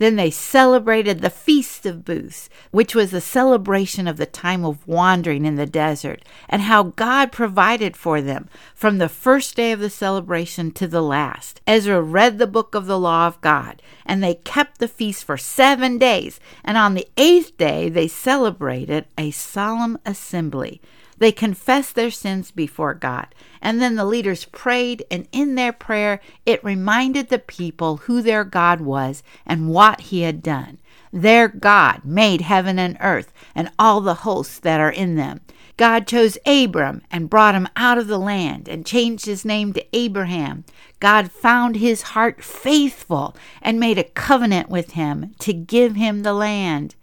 Then 0.04 0.16
they 0.16 0.30
celebrated 0.30 1.22
the 1.22 1.30
Feast 1.30 1.86
of 1.86 2.04
Booths, 2.04 2.50
which 2.70 2.94
was 2.94 3.14
a 3.14 3.22
celebration 3.22 4.06
of 4.06 4.18
the 4.18 4.26
time 4.26 4.62
of 4.62 4.86
wandering 4.86 5.46
in 5.46 5.54
the 5.54 5.64
desert 5.64 6.22
and 6.46 6.60
how 6.60 6.82
God 6.82 7.32
provided 7.32 7.96
for 7.96 8.20
them 8.20 8.50
from 8.74 8.98
the 8.98 9.08
first 9.08 9.56
day 9.56 9.72
of 9.72 9.80
the 9.80 9.88
celebration 9.88 10.72
to 10.72 10.86
the 10.86 11.00
last. 11.00 11.62
Ezra 11.66 12.02
read 12.02 12.36
the 12.36 12.46
book 12.46 12.74
of 12.74 12.84
the 12.84 12.98
law 12.98 13.26
of 13.26 13.40
God, 13.40 13.80
and 14.04 14.22
they 14.22 14.34
kept 14.34 14.76
the 14.76 14.88
feast 14.88 15.24
for 15.24 15.38
seven 15.38 15.96
days. 15.96 16.38
And 16.62 16.76
on 16.76 16.92
the 16.92 17.08
eighth 17.16 17.56
day, 17.56 17.88
they 17.88 18.06
celebrated 18.06 19.06
a 19.16 19.30
solemn 19.30 19.98
assembly. 20.04 20.82
They 21.18 21.32
confessed 21.32 21.94
their 21.94 22.10
sins 22.10 22.50
before 22.50 22.94
God. 22.94 23.28
And 23.60 23.80
then 23.80 23.96
the 23.96 24.04
leaders 24.04 24.44
prayed, 24.46 25.04
and 25.10 25.28
in 25.32 25.54
their 25.54 25.72
prayer, 25.72 26.20
it 26.44 26.64
reminded 26.64 27.28
the 27.28 27.38
people 27.38 27.98
who 27.98 28.22
their 28.22 28.44
God 28.44 28.80
was 28.80 29.22
and 29.46 29.68
what 29.68 30.00
he 30.02 30.22
had 30.22 30.42
done. 30.42 30.78
Their 31.12 31.48
God 31.48 32.04
made 32.04 32.40
heaven 32.40 32.78
and 32.78 32.96
earth 33.00 33.32
and 33.54 33.70
all 33.78 34.00
the 34.00 34.14
hosts 34.14 34.58
that 34.58 34.80
are 34.80 34.90
in 34.90 35.14
them. 35.14 35.40
God 35.76 36.06
chose 36.06 36.38
Abram 36.46 37.02
and 37.10 37.30
brought 37.30 37.54
him 37.54 37.68
out 37.76 37.98
of 37.98 38.06
the 38.06 38.18
land 38.18 38.68
and 38.68 38.86
changed 38.86 39.26
his 39.26 39.44
name 39.44 39.72
to 39.72 39.96
Abraham. 39.96 40.64
God 41.00 41.32
found 41.32 41.76
his 41.76 42.02
heart 42.02 42.42
faithful 42.42 43.36
and 43.60 43.80
made 43.80 43.98
a 43.98 44.04
covenant 44.04 44.68
with 44.68 44.92
him 44.92 45.34
to 45.40 45.52
give 45.52 45.96
him 45.96 46.22
the 46.22 46.32
land. 46.32 46.94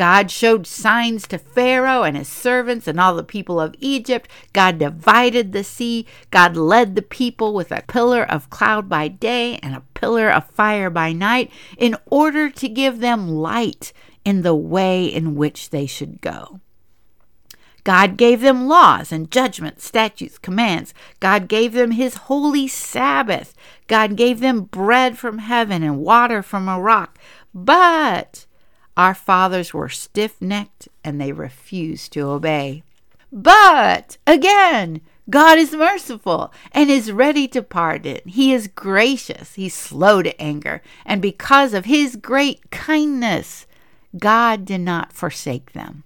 God 0.00 0.30
showed 0.30 0.66
signs 0.66 1.28
to 1.28 1.36
Pharaoh 1.36 2.04
and 2.04 2.16
his 2.16 2.26
servants 2.26 2.88
and 2.88 2.98
all 2.98 3.14
the 3.14 3.22
people 3.22 3.60
of 3.60 3.74
Egypt. 3.80 4.30
God 4.54 4.78
divided 4.78 5.52
the 5.52 5.62
sea. 5.62 6.06
God 6.30 6.56
led 6.56 6.96
the 6.96 7.02
people 7.02 7.52
with 7.52 7.70
a 7.70 7.82
pillar 7.86 8.22
of 8.24 8.48
cloud 8.48 8.88
by 8.88 9.08
day 9.08 9.58
and 9.62 9.74
a 9.74 9.82
pillar 9.92 10.30
of 10.30 10.48
fire 10.48 10.88
by 10.88 11.12
night 11.12 11.52
in 11.76 11.98
order 12.06 12.48
to 12.48 12.66
give 12.66 13.00
them 13.00 13.28
light 13.28 13.92
in 14.24 14.40
the 14.40 14.54
way 14.54 15.04
in 15.04 15.34
which 15.34 15.68
they 15.68 15.84
should 15.84 16.22
go. 16.22 16.60
God 17.84 18.16
gave 18.16 18.40
them 18.40 18.68
laws 18.68 19.12
and 19.12 19.30
judgments, 19.30 19.84
statutes, 19.84 20.38
commands. 20.38 20.94
God 21.20 21.46
gave 21.46 21.74
them 21.74 21.90
his 21.90 22.14
holy 22.14 22.68
Sabbath. 22.68 23.54
God 23.86 24.16
gave 24.16 24.40
them 24.40 24.62
bread 24.62 25.18
from 25.18 25.40
heaven 25.40 25.82
and 25.82 25.98
water 25.98 26.42
from 26.42 26.70
a 26.70 26.80
rock. 26.80 27.18
But 27.52 28.46
our 29.00 29.14
fathers 29.14 29.72
were 29.72 29.88
stiff 29.88 30.38
necked 30.42 30.86
and 31.02 31.18
they 31.18 31.32
refused 31.32 32.12
to 32.12 32.20
obey. 32.20 32.82
But 33.32 34.18
again, 34.26 35.00
God 35.30 35.56
is 35.56 35.72
merciful 35.72 36.52
and 36.70 36.90
is 36.90 37.10
ready 37.10 37.48
to 37.48 37.62
pardon. 37.62 38.20
He 38.26 38.52
is 38.52 38.68
gracious. 38.68 39.54
He's 39.54 39.72
slow 39.72 40.20
to 40.20 40.38
anger. 40.38 40.82
And 41.06 41.22
because 41.22 41.72
of 41.72 41.86
his 41.86 42.16
great 42.16 42.70
kindness, 42.70 43.66
God 44.18 44.66
did 44.66 44.82
not 44.82 45.14
forsake 45.14 45.72
them. 45.72 46.04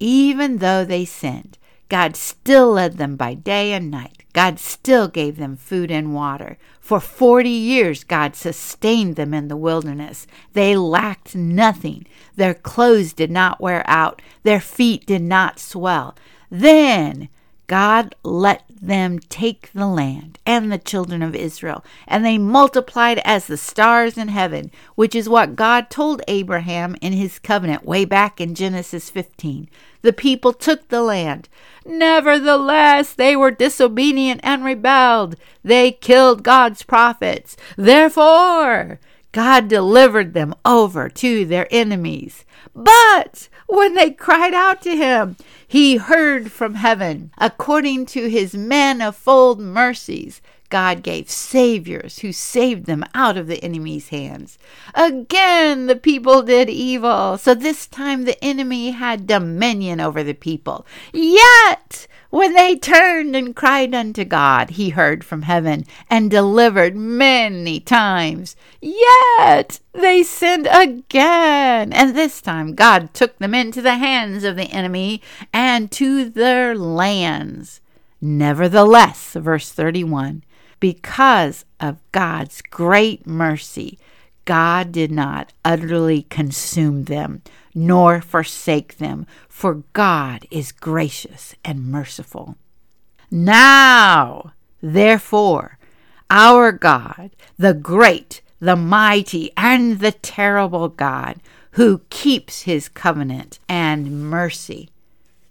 Even 0.00 0.58
though 0.58 0.84
they 0.84 1.04
sinned, 1.04 1.56
God 1.88 2.16
still 2.16 2.72
led 2.72 2.96
them 2.96 3.14
by 3.14 3.34
day 3.34 3.72
and 3.74 3.92
night. 3.92 4.21
God 4.32 4.58
still 4.58 5.08
gave 5.08 5.36
them 5.36 5.56
food 5.56 5.90
and 5.90 6.14
water. 6.14 6.58
For 6.80 7.00
40 7.00 7.48
years, 7.48 8.04
God 8.04 8.34
sustained 8.34 9.16
them 9.16 9.34
in 9.34 9.48
the 9.48 9.56
wilderness. 9.56 10.26
They 10.52 10.76
lacked 10.76 11.34
nothing. 11.34 12.06
Their 12.36 12.54
clothes 12.54 13.12
did 13.12 13.30
not 13.30 13.60
wear 13.60 13.84
out. 13.86 14.22
Their 14.42 14.60
feet 14.60 15.06
did 15.06 15.22
not 15.22 15.58
swell. 15.58 16.16
Then 16.50 17.28
God 17.66 18.14
let 18.22 18.64
them 18.68 19.18
take 19.18 19.70
the 19.72 19.86
land 19.86 20.38
and 20.44 20.70
the 20.70 20.78
children 20.78 21.22
of 21.22 21.34
Israel, 21.34 21.84
and 22.06 22.24
they 22.24 22.38
multiplied 22.38 23.20
as 23.24 23.46
the 23.46 23.56
stars 23.56 24.18
in 24.18 24.28
heaven, 24.28 24.70
which 24.94 25.14
is 25.14 25.28
what 25.28 25.56
God 25.56 25.88
told 25.88 26.22
Abraham 26.28 26.96
in 27.00 27.12
his 27.12 27.38
covenant 27.38 27.84
way 27.84 28.04
back 28.04 28.40
in 28.40 28.54
Genesis 28.54 29.10
15 29.10 29.68
the 30.02 30.12
people 30.12 30.52
took 30.52 30.88
the 30.88 31.02
land. 31.02 31.48
Nevertheless, 31.86 33.14
they 33.14 33.34
were 33.34 33.50
disobedient 33.50 34.40
and 34.42 34.64
rebelled. 34.64 35.36
They 35.64 35.92
killed 35.92 36.42
God's 36.42 36.82
prophets. 36.82 37.56
Therefore, 37.76 39.00
God 39.30 39.68
delivered 39.68 40.34
them 40.34 40.54
over 40.64 41.08
to 41.08 41.44
their 41.44 41.66
enemies. 41.70 42.44
But 42.74 43.48
when 43.72 43.94
they 43.94 44.10
cried 44.10 44.52
out 44.52 44.82
to 44.82 44.94
him, 44.94 45.36
he 45.66 45.96
heard 45.96 46.52
from 46.52 46.74
heaven 46.74 47.30
according 47.38 48.04
to 48.06 48.28
his 48.28 48.54
manifold 48.54 49.58
mercies 49.58 50.42
God 50.68 51.02
gave 51.02 51.30
saviors 51.30 52.20
who 52.20 52.32
saved 52.32 52.86
them 52.86 53.04
out 53.14 53.36
of 53.36 53.46
the 53.46 53.62
enemy's 53.62 54.08
hands. 54.08 54.58
Again, 54.94 55.86
the 55.86 55.96
people 55.96 56.42
did 56.42 56.70
evil, 56.70 57.36
so 57.36 57.54
this 57.54 57.86
time 57.86 58.24
the 58.24 58.42
enemy 58.42 58.90
had 58.90 59.26
dominion 59.26 60.00
over 60.00 60.22
the 60.22 60.34
people. 60.34 60.86
Yet, 61.12 62.06
when 62.32 62.54
they 62.54 62.76
turned 62.76 63.36
and 63.36 63.54
cried 63.54 63.94
unto 63.94 64.24
God, 64.24 64.70
he 64.70 64.88
heard 64.88 65.22
from 65.22 65.42
heaven 65.42 65.84
and 66.08 66.30
delivered 66.30 66.96
many 66.96 67.78
times. 67.78 68.56
Yet 68.80 69.80
they 69.92 70.22
sinned 70.22 70.66
again, 70.72 71.92
and 71.92 72.16
this 72.16 72.40
time 72.40 72.74
God 72.74 73.12
took 73.12 73.38
them 73.38 73.54
into 73.54 73.82
the 73.82 73.96
hands 73.96 74.44
of 74.44 74.56
the 74.56 74.72
enemy 74.72 75.20
and 75.52 75.90
to 75.92 76.30
their 76.30 76.74
lands. 76.74 77.82
Nevertheless, 78.18 79.34
verse 79.34 79.70
31 79.70 80.42
because 80.80 81.66
of 81.78 81.98
God's 82.12 82.62
great 82.62 83.26
mercy, 83.26 83.98
God 84.44 84.92
did 84.92 85.10
not 85.10 85.52
utterly 85.64 86.22
consume 86.22 87.04
them 87.04 87.42
nor 87.74 88.20
forsake 88.20 88.98
them, 88.98 89.26
for 89.48 89.82
God 89.92 90.46
is 90.50 90.72
gracious 90.72 91.54
and 91.64 91.86
merciful. 91.86 92.56
Now, 93.30 94.52
therefore, 94.82 95.78
our 96.28 96.72
God, 96.72 97.30
the 97.56 97.72
great, 97.72 98.42
the 98.60 98.76
mighty, 98.76 99.50
and 99.56 100.00
the 100.00 100.12
terrible 100.12 100.88
God, 100.88 101.40
who 101.72 102.02
keeps 102.10 102.62
his 102.62 102.88
covenant 102.88 103.58
and 103.68 104.28
mercy 104.28 104.90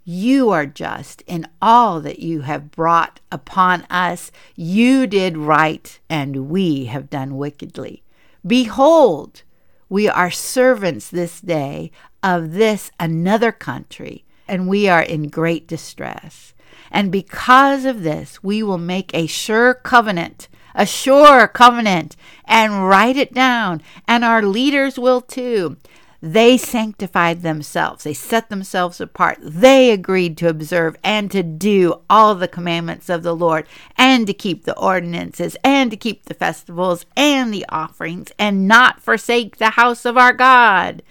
you 0.03 0.49
are 0.49 0.65
just 0.65 1.21
in 1.27 1.47
all 1.61 2.01
that 2.01 2.19
you 2.19 2.41
have 2.41 2.71
brought 2.71 3.19
upon 3.31 3.83
us. 3.89 4.31
You 4.55 5.05
did 5.05 5.37
right, 5.37 5.99
and 6.09 6.49
we 6.49 6.85
have 6.85 7.09
done 7.09 7.37
wickedly. 7.37 8.03
Behold, 8.45 9.43
we 9.87 10.07
are 10.07 10.31
servants 10.31 11.09
this 11.09 11.41
day 11.41 11.91
of 12.23 12.53
this 12.53 12.91
another 12.99 13.51
country, 13.51 14.25
and 14.47 14.67
we 14.67 14.87
are 14.87 15.01
in 15.01 15.29
great 15.29 15.67
distress. 15.67 16.53
And 16.89 17.11
because 17.11 17.85
of 17.85 18.03
this, 18.03 18.41
we 18.43 18.63
will 18.63 18.77
make 18.77 19.13
a 19.13 19.27
sure 19.27 19.73
covenant, 19.75 20.47
a 20.73 20.85
sure 20.85 21.47
covenant, 21.47 22.15
and 22.45 22.87
write 22.87 23.15
it 23.15 23.33
down, 23.33 23.81
and 24.07 24.23
our 24.25 24.41
leaders 24.41 24.97
will 24.97 25.21
too 25.21 25.77
they 26.21 26.55
sanctified 26.55 27.41
themselves. 27.41 28.03
They 28.03 28.13
set 28.13 28.49
themselves 28.49 29.01
apart. 29.01 29.39
They 29.41 29.89
agreed 29.89 30.37
to 30.37 30.49
observe 30.49 30.95
and 31.03 31.31
to 31.31 31.41
do 31.41 32.01
all 32.09 32.35
the 32.35 32.47
commandments 32.47 33.09
of 33.09 33.23
the 33.23 33.35
Lord 33.35 33.67
and 33.97 34.27
to 34.27 34.33
keep 34.33 34.63
the 34.63 34.77
ordinances 34.77 35.57
and 35.63 35.89
to 35.89 35.97
keep 35.97 36.25
the 36.25 36.35
festivals 36.35 37.07
and 37.17 37.51
the 37.51 37.65
offerings 37.69 38.31
and 38.37 38.67
not 38.67 39.01
forsake 39.01 39.57
the 39.57 39.71
house 39.71 40.05
of 40.05 40.15
our 40.15 40.33
God. 40.33 41.01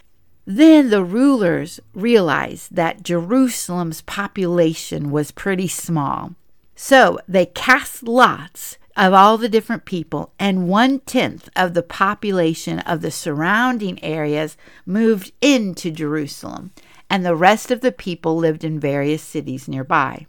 Then 0.47 0.91
the 0.91 1.05
rulers 1.05 1.81
realized 1.93 2.75
that 2.77 3.03
Jerusalem's 3.03 4.03
population 4.03 5.11
was 5.11 5.33
pretty 5.33 5.69
small. 5.69 6.35
So 6.77 7.19
they 7.29 7.47
cast 7.47 8.05
lots 8.05 8.79
of 9.01 9.15
all 9.15 9.39
the 9.39 9.49
different 9.49 9.87
people, 9.87 10.31
and 10.39 10.69
one 10.69 11.01
tenth 11.01 11.49
of 11.57 11.73
the 11.73 11.83
population 11.83 12.81
of 12.81 13.01
the 13.01 13.11
surrounding 13.11 14.03
areas 14.05 14.59
moved 14.85 15.33
into 15.41 15.91
Jerusalem, 15.91 16.71
and 17.09 17.25
the 17.25 17.35
rest 17.35 17.71
of 17.71 17.81
the 17.81 17.93
people 17.93 18.37
lived 18.37 18.63
in 18.63 18.79
various 18.79 19.23
cities 19.23 19.67
nearby. 19.67 20.27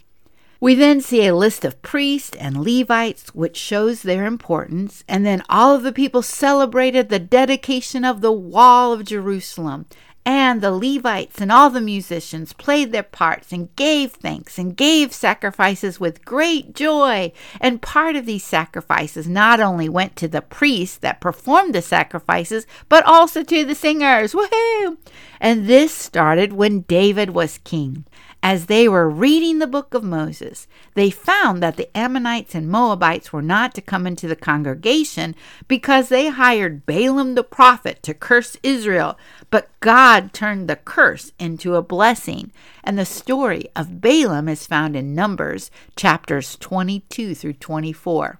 We 0.61 0.75
then 0.75 1.01
see 1.01 1.27
a 1.27 1.35
list 1.35 1.65
of 1.65 1.81
priests 1.81 2.37
and 2.37 2.63
Levites, 2.63 3.35
which 3.35 3.57
shows 3.57 4.03
their 4.03 4.25
importance, 4.25 5.03
and 5.05 5.25
then 5.25 5.43
all 5.49 5.75
of 5.75 5.83
the 5.83 5.91
people 5.91 6.21
celebrated 6.21 7.09
the 7.09 7.19
dedication 7.19 8.05
of 8.05 8.21
the 8.21 8.31
wall 8.31 8.93
of 8.93 9.03
Jerusalem. 9.03 9.85
And 10.23 10.61
the 10.61 10.71
Levites 10.71 11.41
and 11.41 11.51
all 11.51 11.71
the 11.71 11.81
musicians 11.81 12.53
played 12.53 12.91
their 12.91 13.01
parts 13.01 13.51
and 13.51 13.75
gave 13.75 14.11
thanks 14.11 14.59
and 14.59 14.77
gave 14.77 15.13
sacrifices 15.13 15.99
with 15.99 16.23
great 16.23 16.75
joy. 16.75 17.31
And 17.59 17.81
part 17.81 18.15
of 18.15 18.27
these 18.27 18.43
sacrifices 18.43 19.27
not 19.27 19.59
only 19.59 19.89
went 19.89 20.15
to 20.17 20.27
the 20.27 20.43
priests 20.43 20.97
that 20.99 21.21
performed 21.21 21.73
the 21.73 21.81
sacrifices, 21.81 22.67
but 22.87 23.03
also 23.05 23.43
to 23.43 23.65
the 23.65 23.73
singers. 23.73 24.33
Woohoo! 24.33 24.97
And 25.39 25.67
this 25.67 25.91
started 25.91 26.53
when 26.53 26.81
David 26.81 27.31
was 27.31 27.57
king. 27.59 28.05
As 28.43 28.65
they 28.65 28.87
were 28.87 29.07
reading 29.07 29.59
the 29.59 29.67
book 29.67 29.93
of 29.93 30.03
Moses, 30.03 30.67
they 30.95 31.11
found 31.11 31.61
that 31.61 31.77
the 31.77 31.95
Ammonites 31.95 32.55
and 32.55 32.67
Moabites 32.67 33.31
were 33.31 33.41
not 33.43 33.75
to 33.75 33.81
come 33.81 34.07
into 34.07 34.27
the 34.27 34.35
congregation 34.35 35.35
because 35.67 36.09
they 36.09 36.29
hired 36.29 36.87
Balaam 36.87 37.35
the 37.35 37.43
prophet 37.43 38.01
to 38.01 38.15
curse 38.15 38.57
Israel. 38.63 39.15
But 39.51 39.69
God 39.79 40.33
turned 40.33 40.67
the 40.67 40.75
curse 40.75 41.33
into 41.37 41.75
a 41.75 41.83
blessing. 41.83 42.51
And 42.83 42.97
the 42.97 43.05
story 43.05 43.65
of 43.75 44.01
Balaam 44.01 44.49
is 44.49 44.65
found 44.65 44.95
in 44.95 45.13
Numbers 45.13 45.69
chapters 45.95 46.55
22 46.55 47.35
through 47.35 47.53
24. 47.53 48.39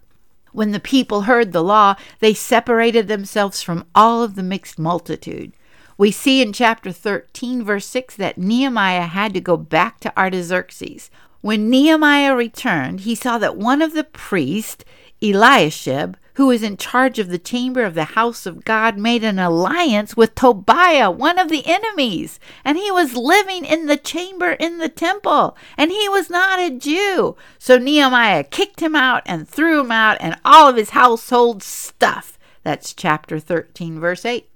When 0.51 0.71
the 0.71 0.79
people 0.79 1.21
heard 1.21 1.51
the 1.51 1.63
law, 1.63 1.95
they 2.19 2.33
separated 2.33 3.07
themselves 3.07 3.61
from 3.61 3.85
all 3.93 4.23
of 4.23 4.33
the 4.33 4.43
mixed 4.43 4.79
multitude. 4.79 5.53
We 6.01 6.09
see 6.09 6.41
in 6.41 6.51
chapter 6.51 6.91
13, 6.91 7.63
verse 7.63 7.85
6, 7.85 8.15
that 8.15 8.35
Nehemiah 8.35 9.03
had 9.05 9.35
to 9.35 9.39
go 9.39 9.55
back 9.55 9.99
to 9.99 10.17
Artaxerxes. 10.17 11.11
When 11.41 11.69
Nehemiah 11.69 12.35
returned, 12.35 13.01
he 13.01 13.13
saw 13.13 13.37
that 13.37 13.55
one 13.55 13.83
of 13.83 13.93
the 13.93 14.05
priests, 14.05 14.83
Eliashib, 15.21 16.17
who 16.33 16.47
was 16.47 16.63
in 16.63 16.77
charge 16.77 17.19
of 17.19 17.27
the 17.27 17.37
chamber 17.37 17.83
of 17.83 17.93
the 17.93 18.15
house 18.17 18.47
of 18.47 18.65
God, 18.65 18.97
made 18.97 19.23
an 19.23 19.37
alliance 19.37 20.17
with 20.17 20.33
Tobiah, 20.33 21.11
one 21.11 21.37
of 21.37 21.49
the 21.49 21.67
enemies, 21.67 22.39
and 22.65 22.79
he 22.79 22.89
was 22.89 23.15
living 23.15 23.63
in 23.63 23.85
the 23.85 23.95
chamber 23.95 24.53
in 24.53 24.79
the 24.79 24.89
temple, 24.89 25.55
and 25.77 25.91
he 25.91 26.09
was 26.09 26.31
not 26.31 26.57
a 26.57 26.71
Jew. 26.71 27.35
So 27.59 27.77
Nehemiah 27.77 28.45
kicked 28.45 28.79
him 28.79 28.95
out 28.95 29.21
and 29.27 29.47
threw 29.47 29.81
him 29.81 29.91
out 29.91 30.17
and 30.19 30.35
all 30.43 30.67
of 30.67 30.77
his 30.77 30.89
household 30.89 31.61
stuff. 31.61 32.39
That's 32.63 32.91
chapter 32.91 33.37
13, 33.37 33.99
verse 33.99 34.25
8. 34.25 34.50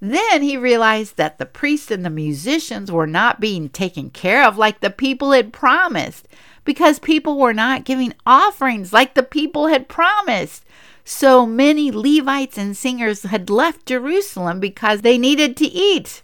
Then 0.00 0.42
he 0.42 0.56
realized 0.56 1.16
that 1.16 1.38
the 1.38 1.46
priests 1.46 1.90
and 1.90 2.04
the 2.04 2.10
musicians 2.10 2.92
were 2.92 3.06
not 3.06 3.40
being 3.40 3.68
taken 3.68 4.10
care 4.10 4.44
of 4.44 4.58
like 4.58 4.80
the 4.80 4.90
people 4.90 5.32
had 5.32 5.52
promised 5.52 6.28
because 6.64 6.98
people 6.98 7.38
were 7.38 7.54
not 7.54 7.84
giving 7.84 8.12
offerings 8.26 8.92
like 8.92 9.14
the 9.14 9.22
people 9.22 9.68
had 9.68 9.88
promised. 9.88 10.64
So 11.04 11.46
many 11.46 11.90
Levites 11.90 12.58
and 12.58 12.76
singers 12.76 13.22
had 13.22 13.48
left 13.48 13.86
Jerusalem 13.86 14.60
because 14.60 15.00
they 15.00 15.16
needed 15.16 15.56
to 15.58 15.66
eat. 15.66 16.20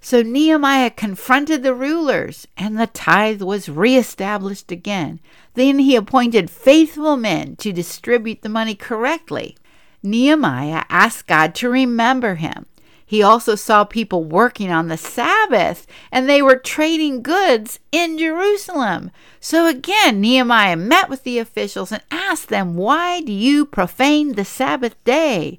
So 0.00 0.22
Nehemiah 0.22 0.90
confronted 0.90 1.62
the 1.62 1.74
rulers, 1.74 2.46
and 2.56 2.78
the 2.78 2.86
tithe 2.86 3.42
was 3.42 3.68
reestablished 3.68 4.70
again. 4.70 5.18
Then 5.54 5.80
he 5.80 5.96
appointed 5.96 6.50
faithful 6.50 7.16
men 7.16 7.56
to 7.56 7.72
distribute 7.72 8.42
the 8.42 8.48
money 8.48 8.76
correctly. 8.76 9.56
Nehemiah 10.02 10.84
asked 10.88 11.26
God 11.26 11.54
to 11.56 11.68
remember 11.68 12.36
him 12.36 12.66
he 13.08 13.22
also 13.22 13.54
saw 13.54 13.84
people 13.84 14.22
working 14.22 14.70
on 14.70 14.88
the 14.88 14.98
Sabbath 14.98 15.86
and 16.12 16.28
they 16.28 16.42
were 16.42 16.56
trading 16.56 17.22
goods 17.22 17.80
in 17.90 18.18
Jerusalem. 18.18 19.10
So 19.40 19.66
again, 19.66 20.20
Nehemiah 20.20 20.76
met 20.76 21.08
with 21.08 21.22
the 21.22 21.38
officials 21.38 21.90
and 21.90 22.02
asked 22.10 22.50
them, 22.50 22.76
Why 22.76 23.22
do 23.22 23.32
you 23.32 23.64
profane 23.64 24.34
the 24.34 24.44
Sabbath 24.44 25.02
day? 25.04 25.58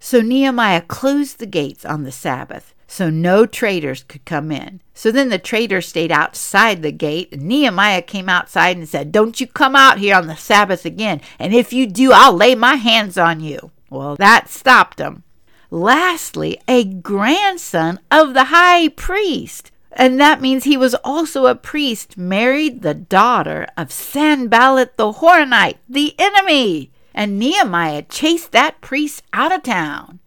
So 0.00 0.20
Nehemiah 0.20 0.80
closed 0.80 1.38
the 1.38 1.46
gates 1.46 1.84
on 1.84 2.02
the 2.02 2.10
Sabbath 2.10 2.74
so 2.88 3.10
no 3.10 3.46
traders 3.46 4.02
could 4.02 4.24
come 4.24 4.50
in. 4.50 4.80
So 4.92 5.12
then 5.12 5.28
the 5.28 5.38
traders 5.38 5.86
stayed 5.86 6.10
outside 6.10 6.82
the 6.82 6.90
gate, 6.90 7.28
and 7.30 7.42
Nehemiah 7.42 8.02
came 8.02 8.28
outside 8.28 8.76
and 8.76 8.88
said, 8.88 9.12
Don't 9.12 9.40
you 9.40 9.46
come 9.46 9.76
out 9.76 9.98
here 9.98 10.16
on 10.16 10.26
the 10.26 10.34
Sabbath 10.34 10.84
again, 10.84 11.20
and 11.38 11.54
if 11.54 11.72
you 11.72 11.86
do, 11.86 12.10
I'll 12.12 12.32
lay 12.32 12.56
my 12.56 12.74
hands 12.74 13.16
on 13.16 13.38
you. 13.38 13.70
Well, 13.88 14.16
that 14.16 14.48
stopped 14.48 14.96
them. 14.96 15.22
Lastly, 15.70 16.60
a 16.66 16.84
grandson 16.84 18.00
of 18.10 18.34
the 18.34 18.44
high 18.44 18.88
priest. 18.88 19.70
And 19.92 20.20
that 20.20 20.40
means 20.40 20.64
he 20.64 20.76
was 20.76 20.94
also 21.04 21.46
a 21.46 21.54
priest, 21.54 22.16
married 22.16 22.82
the 22.82 22.94
daughter 22.94 23.66
of 23.76 23.92
Sanballat 23.92 24.96
the 24.96 25.12
Horonite, 25.12 25.78
the 25.88 26.14
enemy. 26.18 26.90
And 27.14 27.38
Nehemiah 27.38 28.02
chased 28.02 28.52
that 28.52 28.80
priest 28.80 29.22
out 29.32 29.52
of 29.52 29.62
town. 29.62 30.20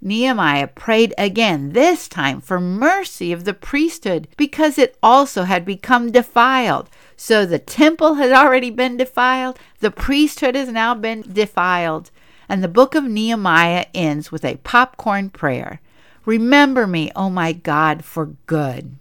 Nehemiah 0.00 0.66
prayed 0.66 1.14
again, 1.16 1.72
this 1.72 2.06
time 2.06 2.40
for 2.40 2.60
mercy 2.60 3.32
of 3.32 3.44
the 3.44 3.54
priesthood, 3.54 4.28
because 4.36 4.78
it 4.78 4.96
also 5.02 5.44
had 5.44 5.64
become 5.64 6.12
defiled. 6.12 6.90
So 7.16 7.46
the 7.46 7.58
temple 7.58 8.14
had 8.14 8.30
already 8.30 8.70
been 8.70 8.96
defiled, 8.96 9.58
the 9.80 9.90
priesthood 9.90 10.54
has 10.54 10.68
now 10.68 10.94
been 10.94 11.22
defiled. 11.22 12.10
And 12.48 12.62
the 12.62 12.68
book 12.68 12.94
of 12.94 13.04
Nehemiah 13.04 13.86
ends 13.94 14.30
with 14.30 14.44
a 14.44 14.56
popcorn 14.58 15.30
prayer 15.30 15.80
Remember 16.24 16.88
me, 16.88 17.10
O 17.14 17.30
my 17.30 17.52
God, 17.52 18.04
for 18.04 18.34
good. 18.46 18.96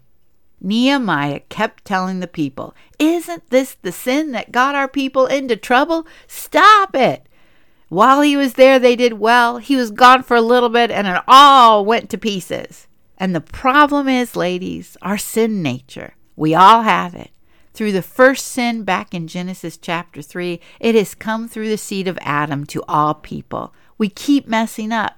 Nehemiah 0.61 1.41
kept 1.49 1.83
telling 1.83 2.19
the 2.19 2.27
people, 2.27 2.75
Isn't 2.99 3.49
this 3.49 3.75
the 3.81 3.91
sin 3.91 4.31
that 4.31 4.51
got 4.51 4.75
our 4.75 4.87
people 4.87 5.25
into 5.25 5.55
trouble? 5.55 6.05
Stop 6.27 6.95
it! 6.95 7.27
While 7.89 8.21
he 8.21 8.37
was 8.37 8.53
there, 8.53 8.79
they 8.79 8.95
did 8.95 9.13
well. 9.13 9.57
He 9.57 9.75
was 9.75 9.91
gone 9.91 10.23
for 10.23 10.35
a 10.35 10.41
little 10.41 10.69
bit, 10.69 10.91
and 10.91 11.07
it 11.07 11.21
all 11.27 11.83
went 11.83 12.09
to 12.11 12.17
pieces. 12.17 12.87
And 13.17 13.35
the 13.35 13.41
problem 13.41 14.07
is, 14.07 14.35
ladies, 14.35 14.97
our 15.01 15.17
sin 15.17 15.61
nature. 15.61 16.15
We 16.35 16.53
all 16.53 16.81
have 16.81 17.15
it. 17.15 17.31
Through 17.75 17.91
the 17.91 18.01
first 18.01 18.45
sin 18.45 18.85
back 18.85 19.13
in 19.13 19.27
Genesis 19.27 19.75
chapter 19.75 20.21
3, 20.21 20.61
it 20.79 20.95
has 20.95 21.13
come 21.13 21.49
through 21.49 21.67
the 21.67 21.77
seed 21.77 22.07
of 22.07 22.17
Adam 22.21 22.65
to 22.67 22.81
all 22.87 23.13
people. 23.13 23.73
We 23.97 24.07
keep 24.07 24.47
messing 24.47 24.93
up. 24.93 25.17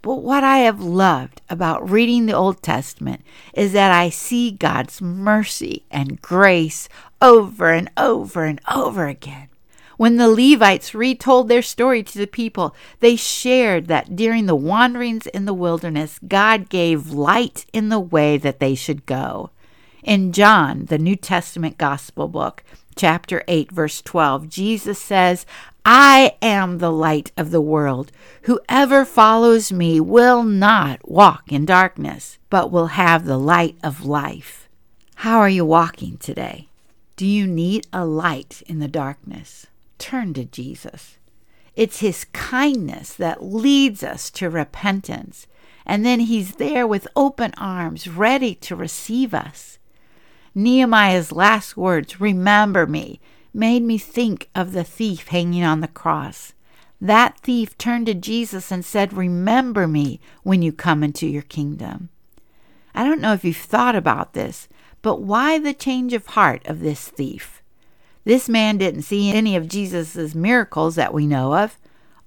But 0.00 0.22
what 0.22 0.44
I 0.44 0.58
have 0.58 0.80
loved 0.80 1.42
about 1.50 1.90
reading 1.90 2.26
the 2.26 2.32
Old 2.32 2.62
Testament 2.62 3.22
is 3.54 3.72
that 3.72 3.90
I 3.90 4.08
see 4.08 4.52
God's 4.52 5.02
mercy 5.02 5.84
and 5.90 6.22
grace 6.22 6.88
over 7.20 7.72
and 7.72 7.90
over 7.96 8.44
and 8.44 8.60
over 8.72 9.08
again. 9.08 9.48
When 9.96 10.14
the 10.14 10.30
Levites 10.30 10.94
retold 10.94 11.48
their 11.48 11.60
story 11.60 12.04
to 12.04 12.18
the 12.18 12.28
people, 12.28 12.72
they 13.00 13.16
shared 13.16 13.88
that 13.88 14.14
during 14.14 14.46
the 14.46 14.54
wanderings 14.54 15.26
in 15.26 15.44
the 15.44 15.52
wilderness, 15.52 16.20
God 16.26 16.68
gave 16.68 17.10
light 17.10 17.66
in 17.72 17.88
the 17.88 17.98
way 17.98 18.36
that 18.38 18.60
they 18.60 18.76
should 18.76 19.06
go. 19.06 19.50
In 20.02 20.32
John, 20.32 20.86
the 20.86 20.98
New 20.98 21.14
Testament 21.14 21.76
Gospel 21.76 22.26
book, 22.26 22.64
chapter 22.96 23.42
8, 23.46 23.70
verse 23.70 24.00
12, 24.00 24.48
Jesus 24.48 24.98
says, 24.98 25.44
I 25.84 26.36
am 26.40 26.78
the 26.78 26.90
light 26.90 27.32
of 27.36 27.50
the 27.50 27.60
world. 27.60 28.10
Whoever 28.42 29.04
follows 29.04 29.70
me 29.70 30.00
will 30.00 30.42
not 30.42 31.06
walk 31.06 31.52
in 31.52 31.66
darkness, 31.66 32.38
but 32.48 32.70
will 32.70 32.88
have 32.88 33.26
the 33.26 33.38
light 33.38 33.76
of 33.82 34.06
life. 34.06 34.70
How 35.16 35.38
are 35.38 35.50
you 35.50 35.66
walking 35.66 36.16
today? 36.16 36.68
Do 37.16 37.26
you 37.26 37.46
need 37.46 37.86
a 37.92 38.06
light 38.06 38.62
in 38.66 38.78
the 38.78 38.88
darkness? 38.88 39.66
Turn 39.98 40.32
to 40.32 40.46
Jesus. 40.46 41.18
It's 41.76 42.00
His 42.00 42.24
kindness 42.32 43.12
that 43.14 43.44
leads 43.44 44.02
us 44.02 44.30
to 44.30 44.48
repentance, 44.48 45.46
and 45.84 46.06
then 46.06 46.20
He's 46.20 46.54
there 46.54 46.86
with 46.86 47.06
open 47.14 47.52
arms, 47.58 48.08
ready 48.08 48.54
to 48.56 48.74
receive 48.74 49.34
us. 49.34 49.78
Nehemiah's 50.54 51.32
last 51.32 51.76
words, 51.76 52.20
remember 52.20 52.86
me, 52.86 53.20
made 53.54 53.82
me 53.82 53.98
think 53.98 54.48
of 54.54 54.72
the 54.72 54.84
thief 54.84 55.28
hanging 55.28 55.64
on 55.64 55.80
the 55.80 55.88
cross. 55.88 56.54
That 57.00 57.38
thief 57.38 57.78
turned 57.78 58.06
to 58.06 58.14
Jesus 58.14 58.70
and 58.70 58.84
said, 58.84 59.12
Remember 59.12 59.88
me 59.88 60.20
when 60.42 60.60
you 60.60 60.72
come 60.72 61.02
into 61.02 61.26
your 61.26 61.42
kingdom. 61.42 62.10
I 62.94 63.04
don't 63.04 63.20
know 63.20 63.32
if 63.32 63.44
you've 63.44 63.56
thought 63.56 63.96
about 63.96 64.34
this, 64.34 64.68
but 65.02 65.22
why 65.22 65.58
the 65.58 65.72
change 65.72 66.12
of 66.12 66.26
heart 66.26 66.66
of 66.66 66.80
this 66.80 67.08
thief? 67.08 67.62
This 68.24 68.48
man 68.48 68.76
didn't 68.76 69.02
see 69.02 69.32
any 69.32 69.56
of 69.56 69.68
Jesus' 69.68 70.34
miracles 70.34 70.96
that 70.96 71.14
we 71.14 71.26
know 71.26 71.54
of. 71.56 71.78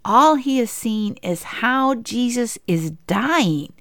All 0.04 0.36
he 0.36 0.58
has 0.58 0.72
seen 0.72 1.16
is 1.22 1.44
how 1.44 1.96
Jesus 1.96 2.58
is 2.68 2.92
dying. 3.06 3.74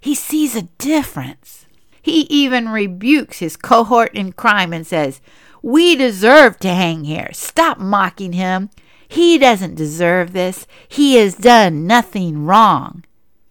He 0.00 0.14
sees 0.14 0.56
a 0.56 0.62
difference. 0.62 1.61
He 2.02 2.22
even 2.22 2.68
rebukes 2.68 3.38
his 3.38 3.56
cohort 3.56 4.12
in 4.14 4.32
crime 4.32 4.72
and 4.72 4.86
says, 4.86 5.20
We 5.62 5.94
deserve 5.94 6.58
to 6.58 6.68
hang 6.68 7.04
here. 7.04 7.30
Stop 7.32 7.78
mocking 7.78 8.32
him. 8.32 8.70
He 9.08 9.38
doesn't 9.38 9.76
deserve 9.76 10.32
this. 10.32 10.66
He 10.88 11.14
has 11.16 11.34
done 11.34 11.86
nothing 11.86 12.44
wrong. 12.44 13.04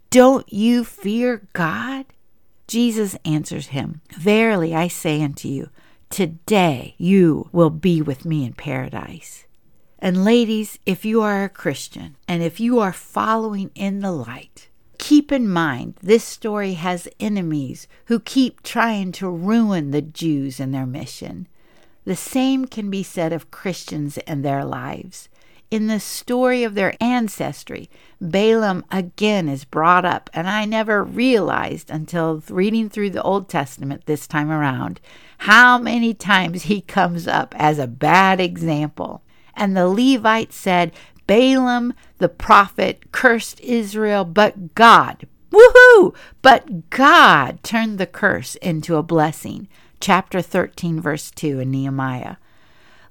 Don't 0.09 0.51
you 0.51 0.83
fear 0.83 1.47
God? 1.53 2.05
Jesus 2.67 3.15
answers 3.23 3.67
him, 3.67 4.01
Verily 4.17 4.75
I 4.75 4.87
say 4.87 5.21
unto 5.21 5.47
you, 5.47 5.69
today 6.09 6.95
you 6.97 7.49
will 7.51 7.69
be 7.69 8.01
with 8.01 8.25
me 8.25 8.43
in 8.43 8.53
paradise. 8.53 9.45
And 9.99 10.25
ladies, 10.25 10.79
if 10.85 11.05
you 11.05 11.21
are 11.21 11.43
a 11.43 11.49
Christian 11.49 12.17
and 12.27 12.41
if 12.41 12.59
you 12.59 12.79
are 12.79 12.91
following 12.91 13.71
in 13.75 13.99
the 13.99 14.11
light, 14.11 14.69
keep 15.01 15.31
in 15.31 15.49
mind 15.49 15.95
this 16.01 16.23
story 16.23 16.73
has 16.73 17.07
enemies 17.19 17.87
who 18.05 18.19
keep 18.19 18.61
trying 18.61 19.11
to 19.11 19.27
ruin 19.27 19.89
the 19.89 20.01
Jews 20.01 20.59
and 20.59 20.71
their 20.73 20.85
mission. 20.85 21.47
The 22.05 22.15
same 22.15 22.65
can 22.65 22.91
be 22.91 23.01
said 23.01 23.33
of 23.33 23.49
Christians 23.49 24.19
and 24.19 24.45
their 24.45 24.63
lives. 24.63 25.27
In 25.71 25.87
the 25.87 25.99
story 25.99 26.63
of 26.63 26.75
their 26.75 26.93
ancestry, 27.01 27.89
Balaam 28.21 28.85
again 28.91 29.49
is 29.49 29.65
brought 29.65 30.05
up, 30.05 30.29
and 30.33 30.47
I 30.47 30.65
never 30.65 31.03
realized 31.03 31.89
until 31.89 32.43
reading 32.49 32.87
through 32.87 33.09
the 33.09 33.23
Old 33.23 33.49
Testament 33.49 34.05
this 34.05 34.27
time 34.27 34.51
around 34.51 35.01
how 35.39 35.79
many 35.79 36.13
times 36.13 36.63
he 36.63 36.79
comes 36.79 37.27
up 37.27 37.55
as 37.57 37.79
a 37.79 37.87
bad 37.87 38.39
example. 38.39 39.23
And 39.55 39.75
the 39.75 39.87
Levites 39.87 40.55
said, 40.55 40.91
Balaam 41.31 41.93
the 42.17 42.27
prophet 42.27 43.13
cursed 43.13 43.61
Israel, 43.61 44.25
but 44.25 44.75
God, 44.75 45.25
woohoo! 45.49 46.13
But 46.41 46.89
God 46.89 47.63
turned 47.63 47.97
the 47.97 48.05
curse 48.05 48.55
into 48.55 48.97
a 48.97 49.01
blessing. 49.01 49.69
Chapter 50.01 50.41
13, 50.41 50.99
verse 50.99 51.31
2 51.31 51.61
in 51.61 51.71
Nehemiah. 51.71 52.35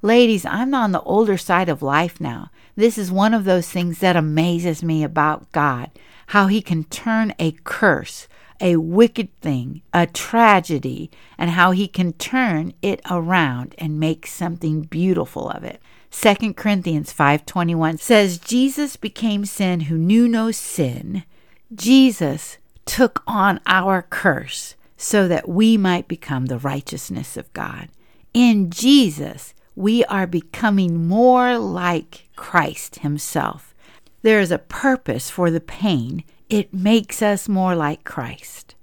Ladies, 0.03 0.45
I'm 0.45 0.75
on 0.75 0.93
the 0.93 1.01
older 1.01 1.39
side 1.39 1.71
of 1.71 1.81
life 1.81 2.21
now. 2.21 2.51
This 2.77 2.99
is 2.99 3.11
one 3.11 3.33
of 3.33 3.47
those 3.47 3.71
things 3.71 4.01
that 4.01 4.17
amazes 4.17 4.83
me 4.83 5.03
about 5.03 5.51
God 5.53 5.91
how 6.27 6.47
He 6.47 6.61
can 6.61 6.85
turn 6.85 7.33
a 7.39 7.53
curse, 7.65 8.29
a 8.61 8.77
wicked 8.77 9.35
thing, 9.41 9.81
a 9.95 10.07
tragedy, 10.07 11.11
and 11.39 11.53
how 11.53 11.71
He 11.71 11.89
can 11.89 12.13
turn 12.13 12.75
it 12.83 13.01
around 13.11 13.75
and 13.79 13.99
make 13.99 14.27
something 14.27 14.83
beautiful 14.83 15.49
of 15.49 15.65
it. 15.65 15.81
2 16.11 16.55
Corinthians 16.55 17.13
5:21 17.13 17.99
says 17.99 18.39
Jesus 18.39 18.97
became 18.97 19.45
sin 19.45 19.83
who 19.83 19.97
knew 19.97 20.27
no 20.27 20.51
sin. 20.51 21.25
Jesus 21.73 22.59
took 22.85 23.23
on 23.27 23.61
our 23.65 24.03
curse 24.03 24.75
so 24.97 25.29
that 25.29 25.49
we 25.49 25.77
might 25.77 26.09
become 26.09 26.47
the 26.47 26.59
righteousness 26.59 27.37
of 27.37 27.53
God. 27.53 27.89
In 28.35 28.71
Jesus, 28.71 29.55
we 29.77 30.05
are 30.07 30.27
becoming 30.27 31.07
more 31.07 31.59
like 31.59 32.29
Christ 32.37 32.97
Himself. 32.97 33.75
There 34.23 34.41
is 34.41 34.51
a 34.51 34.59
purpose 34.59 35.31
for 35.31 35.51
the 35.51 35.61
pain, 35.61 36.25
it 36.49 36.75
makes 36.75 37.23
us 37.23 37.49
more 37.49 37.77
like 37.77 38.05
Christ. 38.05 38.75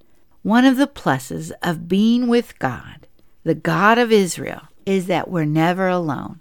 One 0.42 0.66
of 0.66 0.78
the 0.78 0.88
pluses 0.88 1.52
of 1.62 1.90
being 1.90 2.28
with 2.28 2.58
God, 2.58 3.06
the 3.44 3.54
God 3.54 3.98
of 3.98 4.12
Israel, 4.12 4.62
is 4.86 5.08
that 5.08 5.30
we're 5.30 5.46
never 5.46 5.88
alone. 5.90 6.40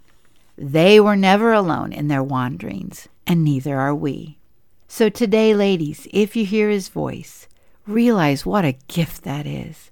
They 0.57 0.99
were 0.99 1.15
never 1.15 1.53
alone 1.53 1.93
in 1.93 2.07
their 2.07 2.23
wanderings, 2.23 3.07
and 3.27 3.43
neither 3.43 3.77
are 3.77 3.93
we. 3.93 4.39
So 4.87 5.07
today, 5.07 5.53
ladies, 5.53 6.07
if 6.11 6.35
you 6.35 6.45
hear 6.45 6.69
His 6.69 6.89
voice, 6.89 7.47
realize 7.85 8.45
what 8.45 8.65
a 8.65 8.77
gift 8.87 9.23
that 9.23 9.45
is. 9.45 9.91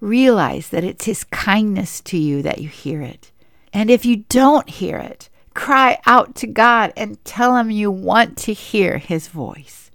Realize 0.00 0.70
that 0.70 0.84
it's 0.84 1.04
His 1.04 1.24
kindness 1.24 2.00
to 2.02 2.16
you 2.16 2.40
that 2.42 2.58
you 2.58 2.68
hear 2.68 3.02
it. 3.02 3.32
And 3.72 3.90
if 3.90 4.06
you 4.06 4.24
don't 4.28 4.70
hear 4.70 4.96
it, 4.96 5.28
cry 5.52 5.98
out 6.06 6.34
to 6.36 6.46
God 6.46 6.92
and 6.96 7.22
tell 7.24 7.56
Him 7.56 7.70
you 7.70 7.90
want 7.90 8.38
to 8.38 8.54
hear 8.54 8.96
His 8.96 9.28
voice. 9.28 9.90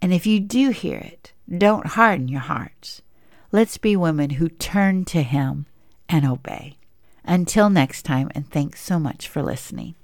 And 0.00 0.12
if 0.12 0.26
you 0.26 0.38
do 0.38 0.70
hear 0.70 0.98
it, 0.98 1.32
don't 1.56 1.86
harden 1.86 2.28
your 2.28 2.42
hearts. 2.42 3.02
Let's 3.50 3.78
be 3.78 3.96
women 3.96 4.30
who 4.30 4.48
turn 4.48 5.04
to 5.06 5.22
Him 5.22 5.66
and 6.08 6.24
obey. 6.24 6.76
Until 7.28 7.68
next 7.68 8.04
time, 8.04 8.30
and 8.34 8.50
thanks 8.50 8.82
so 8.82 8.98
much 8.98 9.28
for 9.28 9.42
listening. 9.42 9.96